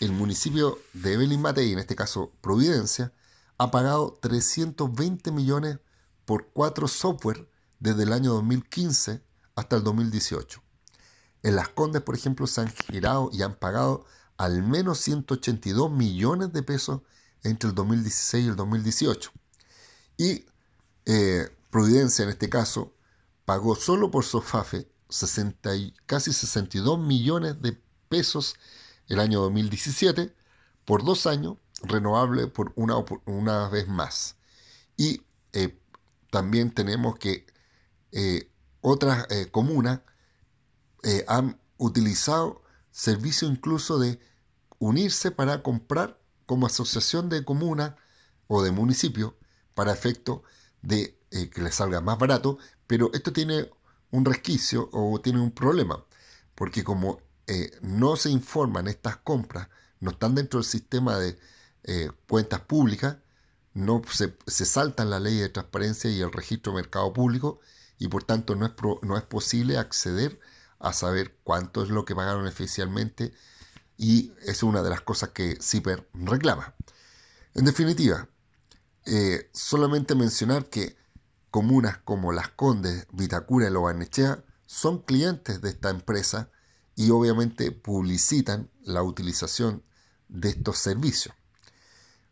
el 0.00 0.12
municipio 0.12 0.78
de 0.94 1.12
Evelyn 1.12 1.42
Matei, 1.42 1.72
en 1.72 1.78
este 1.78 1.94
caso 1.94 2.32
Providencia, 2.40 3.12
ha 3.58 3.70
pagado 3.70 4.18
320 4.22 5.30
millones 5.32 5.78
por 6.24 6.48
cuatro 6.52 6.88
software 6.88 7.49
desde 7.80 8.04
el 8.04 8.12
año 8.12 8.34
2015 8.34 9.22
hasta 9.56 9.76
el 9.76 9.84
2018. 9.84 10.62
En 11.42 11.56
Las 11.56 11.68
Condes, 11.68 12.02
por 12.02 12.14
ejemplo, 12.14 12.46
se 12.46 12.60
han 12.60 12.68
girado 12.68 13.30
y 13.32 13.42
han 13.42 13.56
pagado 13.56 14.04
al 14.36 14.62
menos 14.62 14.98
182 15.00 15.90
millones 15.90 16.52
de 16.52 16.62
pesos 16.62 17.00
entre 17.42 17.70
el 17.70 17.74
2016 17.74 18.44
y 18.44 18.48
el 18.48 18.56
2018. 18.56 19.30
Y 20.18 20.46
eh, 21.06 21.48
Providencia, 21.70 22.24
en 22.24 22.30
este 22.30 22.48
caso, 22.48 22.92
pagó 23.44 23.76
solo 23.76 24.10
por 24.10 24.24
Sofafe 24.24 24.88
60 25.08 25.70
casi 26.06 26.32
62 26.32 26.98
millones 26.98 27.62
de 27.62 27.80
pesos 28.08 28.56
el 29.08 29.20
año 29.20 29.40
2017 29.40 30.34
por 30.84 31.04
dos 31.04 31.26
años 31.26 31.58
renovable 31.82 32.48
por 32.48 32.72
una, 32.74 32.96
una 33.24 33.68
vez 33.68 33.86
más. 33.86 34.36
Y 34.96 35.22
eh, 35.52 35.78
también 36.30 36.72
tenemos 36.74 37.16
que 37.18 37.46
eh, 38.12 38.50
otras 38.80 39.26
eh, 39.30 39.50
comunas 39.50 40.00
han 41.28 41.58
utilizado 41.78 42.62
servicio 42.90 43.48
incluso 43.48 43.98
de 43.98 44.20
unirse 44.78 45.30
para 45.30 45.62
comprar 45.62 46.20
como 46.44 46.66
asociación 46.66 47.30
de 47.30 47.44
comunas 47.44 47.94
o 48.48 48.62
de 48.62 48.70
municipio 48.70 49.36
para 49.74 49.92
efecto 49.92 50.42
de 50.82 51.18
que 51.30 51.62
les 51.62 51.76
salga 51.76 52.02
más 52.02 52.18
barato, 52.18 52.58
pero 52.86 53.10
esto 53.14 53.32
tiene 53.32 53.70
un 54.10 54.26
resquicio 54.26 54.90
o 54.92 55.18
tiene 55.22 55.40
un 55.40 55.52
problema, 55.52 56.04
porque 56.54 56.84
como 56.84 57.20
no 57.80 58.16
se 58.16 58.30
informan 58.30 58.86
estas 58.88 59.16
compras, 59.16 59.68
no 60.00 60.10
están 60.10 60.34
dentro 60.34 60.60
del 60.60 60.68
sistema 60.68 61.18
de 61.18 61.38
eh, 61.84 62.10
cuentas 62.28 62.60
públicas, 62.60 63.16
no 63.74 64.02
se, 64.12 64.36
se, 64.46 64.66
saltan 64.66 65.10
la 65.10 65.20
ley 65.20 65.36
de 65.38 65.48
transparencia 65.48 66.10
y 66.10 66.20
el 66.20 66.32
registro 66.32 66.72
de 66.72 66.82
mercado 66.82 67.12
público 67.12 67.60
y 67.98 68.08
por 68.08 68.24
tanto 68.24 68.56
no 68.56 68.66
es, 68.66 68.72
no 69.02 69.16
es 69.16 69.22
posible 69.24 69.78
acceder 69.78 70.40
a 70.78 70.92
saber 70.92 71.36
cuánto 71.44 71.82
es 71.82 71.90
lo 71.90 72.04
que 72.04 72.14
pagaron 72.16 72.46
oficialmente 72.46 73.32
y 73.96 74.32
es 74.46 74.62
una 74.62 74.82
de 74.82 74.90
las 74.90 75.02
cosas 75.02 75.30
que 75.30 75.58
CIPER 75.60 76.08
reclama. 76.14 76.74
En 77.54 77.66
definitiva, 77.66 78.28
eh, 79.04 79.50
solamente 79.52 80.14
mencionar 80.14 80.70
que 80.70 80.96
comunas 81.50 81.98
como 81.98 82.32
Las 82.32 82.48
Condes, 82.48 83.06
Vitacura 83.12 83.68
y 83.68 83.70
Lobanechea 83.70 84.42
son 84.66 85.02
clientes 85.02 85.60
de 85.60 85.70
esta 85.70 85.90
empresa 85.90 86.50
y 86.96 87.10
obviamente 87.10 87.72
publicitan 87.72 88.70
la 88.82 89.02
utilización 89.02 89.84
de 90.28 90.50
estos 90.50 90.78
servicios. 90.78 91.34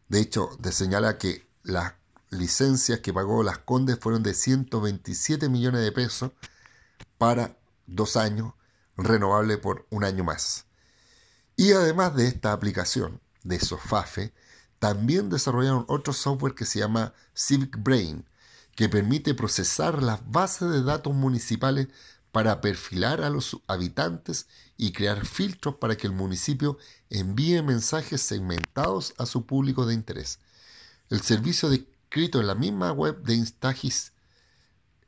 De 0.08 0.20
hecho, 0.20 0.50
de 0.58 0.72
señala 0.72 1.18
que 1.18 1.46
las 1.62 1.94
licencias 2.30 3.00
que 3.00 3.12
pagó 3.12 3.42
Las 3.42 3.58
Condes 3.58 3.98
fueron 4.00 4.22
de 4.22 4.34
127 4.34 5.48
millones 5.48 5.82
de 5.82 5.92
pesos 5.92 6.32
para 7.18 7.58
dos 7.86 8.16
años, 8.16 8.54
renovable 8.96 9.58
por 9.58 9.86
un 9.90 10.04
año 10.04 10.24
más. 10.24 10.66
Y 11.56 11.72
además 11.72 12.14
de 12.14 12.26
esta 12.26 12.52
aplicación 12.52 13.20
de 13.42 13.60
Sofafe, 13.60 14.32
también 14.78 15.28
desarrollaron 15.28 15.84
otro 15.88 16.12
software 16.12 16.54
que 16.54 16.64
se 16.64 16.78
llama 16.78 17.12
Civic 17.34 17.76
Brain, 17.82 18.24
que 18.76 18.88
permite 18.88 19.34
procesar 19.34 20.02
las 20.02 20.20
bases 20.30 20.70
de 20.70 20.82
datos 20.82 21.14
municipales 21.14 21.88
para 22.32 22.60
perfilar 22.60 23.22
a 23.22 23.30
los 23.30 23.60
habitantes 23.66 24.46
y 24.76 24.92
crear 24.92 25.26
filtros 25.26 25.76
para 25.76 25.96
que 25.96 26.06
el 26.06 26.12
municipio 26.12 26.78
envíe 27.10 27.62
mensajes 27.62 28.20
segmentados 28.20 29.14
a 29.18 29.26
su 29.26 29.46
público 29.46 29.86
de 29.86 29.94
interés. 29.94 30.38
El 31.10 31.22
servicio 31.22 31.68
descrito 31.70 32.40
en 32.40 32.46
la 32.46 32.54
misma 32.54 32.92
web 32.92 33.22
de 33.22 33.34
Instagis 33.34 34.12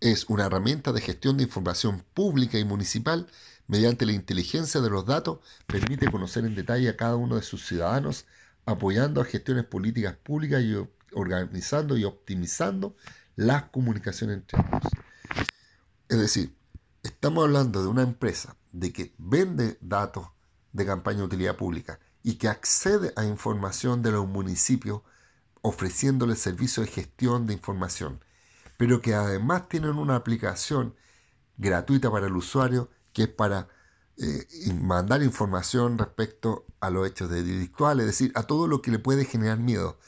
es 0.00 0.24
una 0.28 0.46
herramienta 0.46 0.92
de 0.92 1.00
gestión 1.00 1.36
de 1.36 1.44
información 1.44 2.02
pública 2.14 2.58
y 2.58 2.64
municipal 2.64 3.26
mediante 3.66 4.06
la 4.06 4.12
inteligencia 4.12 4.80
de 4.80 4.90
los 4.90 5.06
datos, 5.06 5.38
permite 5.66 6.10
conocer 6.10 6.44
en 6.44 6.56
detalle 6.56 6.88
a 6.88 6.96
cada 6.96 7.14
uno 7.14 7.36
de 7.36 7.42
sus 7.42 7.66
ciudadanos, 7.66 8.24
apoyando 8.66 9.20
a 9.20 9.24
gestiones 9.24 9.64
políticas 9.64 10.16
públicas 10.16 10.62
y 10.62 10.76
organizando 11.12 11.96
y 11.96 12.04
optimizando 12.04 12.96
las 13.36 13.64
comunicaciones 13.64 14.38
entre 14.38 14.58
ellos. 14.58 14.92
Es 16.08 16.18
decir, 16.18 16.56
estamos 17.04 17.44
hablando 17.44 17.80
de 17.80 17.88
una 17.88 18.02
empresa 18.02 18.56
de 18.72 18.92
que 18.92 19.14
vende 19.18 19.78
datos 19.80 20.26
de 20.72 20.86
campaña 20.86 21.18
de 21.18 21.24
utilidad 21.24 21.56
pública 21.56 21.98
y 22.22 22.34
que 22.34 22.48
accede 22.48 23.12
a 23.16 23.24
información 23.24 24.02
de 24.02 24.12
los 24.12 24.26
municipios 24.26 25.02
ofreciéndole 25.62 26.36
servicios 26.36 26.86
de 26.86 26.92
gestión 26.92 27.46
de 27.46 27.54
información, 27.54 28.24
pero 28.76 29.00
que 29.00 29.14
además 29.14 29.68
tienen 29.68 29.96
una 29.96 30.16
aplicación 30.16 30.94
gratuita 31.56 32.10
para 32.10 32.26
el 32.26 32.36
usuario 32.36 32.90
que 33.12 33.24
es 33.24 33.28
para 33.28 33.68
eh, 34.16 34.46
mandar 34.74 35.22
información 35.22 35.98
respecto 35.98 36.66
a 36.80 36.90
los 36.90 37.06
hechos 37.06 37.30
delictuales, 37.30 38.06
es 38.06 38.12
decir, 38.12 38.32
a 38.34 38.42
todo 38.42 38.66
lo 38.66 38.82
que 38.82 38.90
le 38.90 38.98
puede 38.98 39.24
generar 39.24 39.58
miedo. 39.58 39.98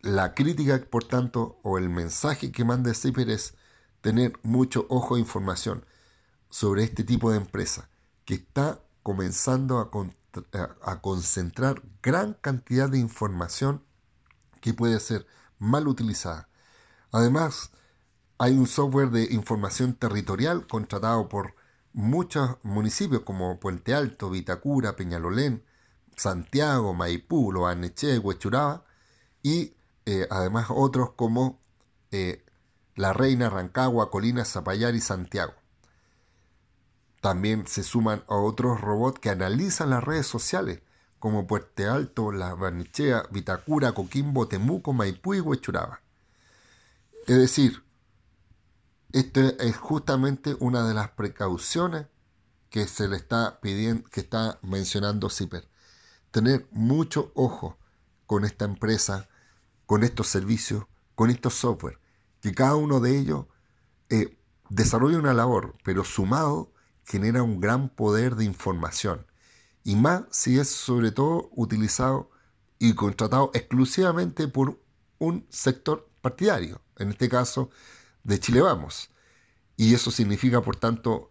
La 0.00 0.34
crítica, 0.34 0.80
por 0.90 1.04
tanto, 1.04 1.58
o 1.62 1.78
el 1.78 1.88
mensaje 1.88 2.52
que 2.52 2.64
manda 2.64 2.94
CIPER 2.94 3.30
es 3.30 3.54
tener 4.00 4.34
mucho 4.42 4.86
ojo 4.90 5.16
e 5.16 5.20
información 5.20 5.84
sobre 6.50 6.84
este 6.84 7.04
tipo 7.04 7.30
de 7.30 7.38
empresa 7.38 7.88
que 8.24 8.34
está 8.34 8.83
comenzando 9.04 9.78
a, 9.78 11.00
concentrar 11.02 11.82
gran 12.02 12.32
cantidad 12.32 12.88
de 12.88 12.98
información 12.98 13.84
que 14.62 14.72
puede 14.72 14.98
ser 14.98 15.26
mal 15.58 15.86
utilizada. 15.86 16.48
Además, 17.12 17.70
hay 18.38 18.56
un 18.56 18.66
software 18.66 19.10
de 19.10 19.24
información 19.30 19.92
territorial 19.94 20.66
contratado 20.66 21.28
por 21.28 21.54
muchos 21.92 22.56
municipios 22.62 23.22
como 23.22 23.60
Puente 23.60 23.94
Alto, 23.94 24.30
Vitacura, 24.30 24.96
Peñalolén, 24.96 25.62
Santiago, 26.16 26.94
Maipú, 26.94 27.52
Loaneche, 27.52 28.18
Huechuraba 28.18 28.86
y 29.42 29.74
eh, 30.06 30.26
además 30.30 30.68
otros 30.70 31.10
como 31.12 31.60
eh, 32.10 32.42
La 32.96 33.12
Reina, 33.12 33.50
Rancagua, 33.50 34.10
Colina, 34.10 34.46
Zapallar 34.46 34.94
y 34.94 35.00
Santiago. 35.00 35.52
También 37.24 37.66
se 37.66 37.82
suman 37.82 38.22
a 38.28 38.34
otros 38.34 38.82
robots 38.82 39.18
que 39.18 39.30
analizan 39.30 39.88
las 39.88 40.04
redes 40.04 40.26
sociales 40.26 40.82
como 41.18 41.46
Puente 41.46 41.86
Alto, 41.86 42.30
La 42.30 42.52
Barnechea, 42.52 43.22
Vitacura, 43.30 43.92
Coquimbo, 43.92 44.46
Temuco, 44.46 44.92
Maipú 44.92 45.32
y 45.32 45.40
Huechuraba. 45.40 46.02
Es 47.26 47.38
decir, 47.38 47.82
esto 49.12 49.40
es 49.40 49.74
justamente 49.74 50.54
una 50.60 50.86
de 50.86 50.92
las 50.92 51.12
precauciones 51.12 52.08
que 52.68 52.86
se 52.86 53.08
le 53.08 53.16
está 53.16 53.58
pidiendo, 53.62 54.06
que 54.10 54.20
está 54.20 54.58
mencionando 54.60 55.30
CIPER. 55.30 55.66
Tener 56.30 56.68
mucho 56.72 57.32
ojo 57.34 57.78
con 58.26 58.44
esta 58.44 58.66
empresa, 58.66 59.30
con 59.86 60.04
estos 60.04 60.26
servicios, 60.26 60.84
con 61.14 61.30
estos 61.30 61.54
software, 61.54 61.98
que 62.42 62.52
cada 62.52 62.74
uno 62.74 63.00
de 63.00 63.18
ellos 63.18 63.46
eh, 64.10 64.36
desarrolla 64.68 65.16
una 65.16 65.32
labor, 65.32 65.74
pero 65.84 66.04
sumado 66.04 66.73
genera 67.04 67.42
un 67.42 67.60
gran 67.60 67.88
poder 67.88 68.36
de 68.36 68.44
información. 68.44 69.26
Y 69.84 69.96
más 69.96 70.24
si 70.30 70.58
es 70.58 70.68
sobre 70.68 71.12
todo 71.12 71.50
utilizado 71.52 72.30
y 72.78 72.94
contratado 72.94 73.50
exclusivamente 73.54 74.48
por 74.48 74.80
un 75.18 75.46
sector 75.50 76.08
partidario, 76.20 76.80
en 76.98 77.10
este 77.10 77.28
caso 77.28 77.70
de 78.24 78.40
Chile 78.40 78.60
Vamos. 78.62 79.10
Y 79.76 79.94
eso 79.94 80.10
significa, 80.10 80.62
por 80.62 80.76
tanto, 80.76 81.30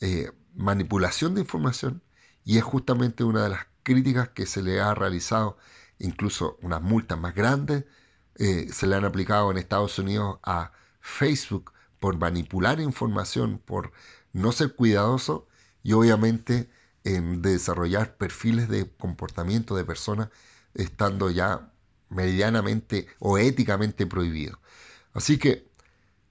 eh, 0.00 0.30
manipulación 0.54 1.34
de 1.34 1.40
información 1.40 2.02
y 2.44 2.58
es 2.58 2.64
justamente 2.64 3.24
una 3.24 3.44
de 3.44 3.50
las 3.50 3.66
críticas 3.82 4.28
que 4.30 4.46
se 4.46 4.62
le 4.62 4.80
ha 4.80 4.94
realizado, 4.94 5.56
incluso 5.98 6.58
unas 6.62 6.82
multas 6.82 7.18
más 7.18 7.34
grandes, 7.34 7.84
eh, 8.36 8.68
se 8.72 8.86
le 8.86 8.96
han 8.96 9.04
aplicado 9.04 9.50
en 9.50 9.58
Estados 9.58 9.98
Unidos 9.98 10.38
a 10.42 10.72
Facebook 11.00 11.72
por 12.00 12.18
manipular 12.18 12.80
información, 12.80 13.62
por 13.64 13.92
no 14.34 14.52
ser 14.52 14.74
cuidadoso 14.74 15.48
y 15.82 15.94
obviamente 15.94 16.68
en 17.04 17.40
desarrollar 17.40 18.16
perfiles 18.16 18.68
de 18.68 18.90
comportamiento 18.90 19.76
de 19.76 19.84
personas 19.84 20.28
estando 20.74 21.30
ya 21.30 21.70
medianamente 22.10 23.06
o 23.18 23.38
éticamente 23.38 24.06
prohibido. 24.06 24.58
Así 25.12 25.38
que 25.38 25.70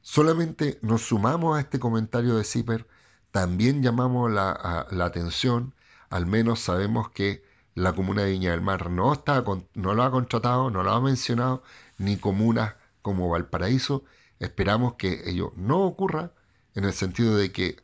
solamente 0.02 0.80
nos 0.82 1.04
sumamos 1.04 1.58
a 1.58 1.62
este 1.62 1.80
comentario 1.80 2.36
de 2.36 2.44
Zipper, 2.44 2.88
también 3.32 3.82
llamamos 3.82 4.32
la, 4.32 4.88
atención, 5.02 5.74
al 6.10 6.26
menos 6.26 6.60
sabemos 6.60 7.10
que 7.10 7.44
la 7.76 7.94
comuna 7.94 8.24
de 8.24 8.32
Viña 8.32 8.52
del 8.52 8.62
Mar 8.62 8.92
no, 8.92 9.14
está, 9.14 9.44
no 9.74 9.94
lo 9.96 10.04
ha 10.04 10.12
contratado, 10.12 10.70
no 10.70 10.84
lo 10.84 10.92
ha 10.92 11.02
mencionado, 11.02 11.64
ni 11.98 12.18
comunas 12.18 12.76
como 13.02 13.30
Valparaíso. 13.30 14.04
Esperamos 14.40 14.96
que 14.96 15.30
ello 15.30 15.54
no 15.56 15.82
ocurra 15.82 16.32
en 16.76 16.86
el 16.86 16.94
sentido 16.94 17.36
de 17.36 17.52
que 17.52 17.83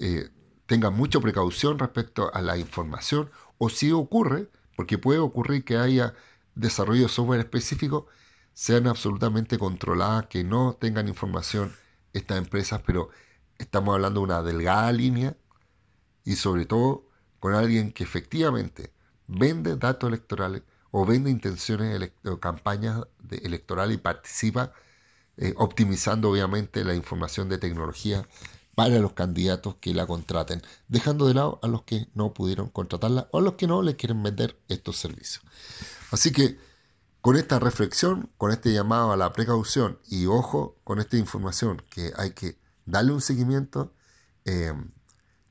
eh, 0.00 0.30
tengan 0.66 0.94
mucha 0.94 1.20
precaución 1.20 1.78
respecto 1.78 2.32
a 2.34 2.42
la 2.42 2.58
información, 2.58 3.30
o 3.58 3.68
si 3.68 3.92
ocurre, 3.92 4.48
porque 4.76 4.98
puede 4.98 5.18
ocurrir 5.18 5.64
que 5.64 5.76
haya 5.76 6.14
desarrollo 6.54 7.02
de 7.02 7.08
software 7.08 7.40
específico, 7.40 8.06
sean 8.52 8.86
absolutamente 8.86 9.58
controladas, 9.58 10.26
que 10.26 10.44
no 10.44 10.74
tengan 10.74 11.08
información 11.08 11.72
estas 12.12 12.38
empresas, 12.38 12.82
pero 12.84 13.10
estamos 13.58 13.94
hablando 13.94 14.20
de 14.20 14.24
una 14.24 14.42
delgada 14.42 14.92
línea 14.92 15.36
y 16.24 16.36
sobre 16.36 16.66
todo 16.66 17.08
con 17.40 17.54
alguien 17.54 17.92
que 17.92 18.04
efectivamente 18.04 18.92
vende 19.26 19.76
datos 19.76 20.08
electorales 20.08 20.62
o 20.90 21.04
vende 21.06 21.30
intenciones 21.30 22.12
o 22.24 22.40
campañas 22.40 23.02
electorales 23.30 23.96
y 23.96 24.00
participa 24.00 24.72
eh, 25.36 25.54
optimizando 25.56 26.30
obviamente 26.30 26.84
la 26.84 26.94
información 26.94 27.48
de 27.48 27.58
tecnología 27.58 28.26
para 28.78 29.00
los 29.00 29.12
candidatos 29.12 29.74
que 29.80 29.92
la 29.92 30.06
contraten, 30.06 30.62
dejando 30.86 31.26
de 31.26 31.34
lado 31.34 31.58
a 31.64 31.66
los 31.66 31.82
que 31.82 32.06
no 32.14 32.32
pudieron 32.32 32.68
contratarla 32.68 33.28
o 33.32 33.38
a 33.38 33.40
los 33.40 33.54
que 33.54 33.66
no 33.66 33.82
les 33.82 33.96
quieren 33.96 34.22
vender 34.22 34.56
estos 34.68 34.98
servicios. 34.98 35.44
Así 36.12 36.30
que 36.30 36.60
con 37.20 37.34
esta 37.34 37.58
reflexión, 37.58 38.30
con 38.36 38.52
este 38.52 38.72
llamado 38.72 39.10
a 39.10 39.16
la 39.16 39.32
precaución 39.32 39.98
y 40.06 40.26
ojo 40.26 40.78
con 40.84 41.00
esta 41.00 41.16
información 41.16 41.82
que 41.90 42.12
hay 42.16 42.30
que 42.34 42.56
darle 42.86 43.10
un 43.10 43.20
seguimiento, 43.20 43.92
eh, 44.44 44.72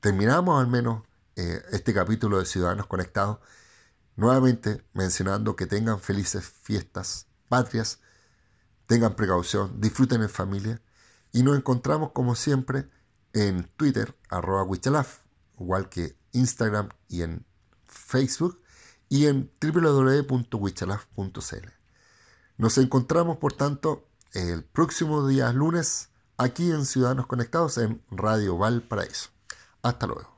terminamos 0.00 0.58
al 0.58 0.68
menos 0.68 1.02
eh, 1.36 1.60
este 1.70 1.92
capítulo 1.92 2.38
de 2.38 2.46
Ciudadanos 2.46 2.86
Conectados, 2.86 3.40
nuevamente 4.16 4.82
mencionando 4.94 5.54
que 5.54 5.66
tengan 5.66 6.00
felices 6.00 6.46
fiestas 6.46 7.26
patrias, 7.50 8.00
tengan 8.86 9.16
precaución, 9.16 9.82
disfruten 9.82 10.22
en 10.22 10.30
familia 10.30 10.80
y 11.30 11.42
nos 11.42 11.58
encontramos 11.58 12.12
como 12.12 12.34
siempre 12.34 12.88
en 13.32 13.70
Twitter, 13.76 14.16
arroba 14.28 14.64
Wichalaf, 14.64 15.20
igual 15.58 15.88
que 15.88 16.16
Instagram 16.32 16.90
y 17.08 17.22
en 17.22 17.46
Facebook 17.86 18.60
y 19.08 19.26
en 19.26 19.50
www.wichalaf.cl. 19.60 21.68
Nos 22.56 22.78
encontramos, 22.78 23.38
por 23.38 23.52
tanto, 23.52 24.04
el 24.32 24.64
próximo 24.64 25.26
día 25.26 25.52
lunes 25.52 26.10
aquí 26.36 26.70
en 26.70 26.84
Ciudadanos 26.84 27.26
Conectados 27.26 27.78
en 27.78 28.02
Radio 28.10 28.58
Valparaíso. 28.58 29.30
Hasta 29.82 30.06
luego. 30.06 30.37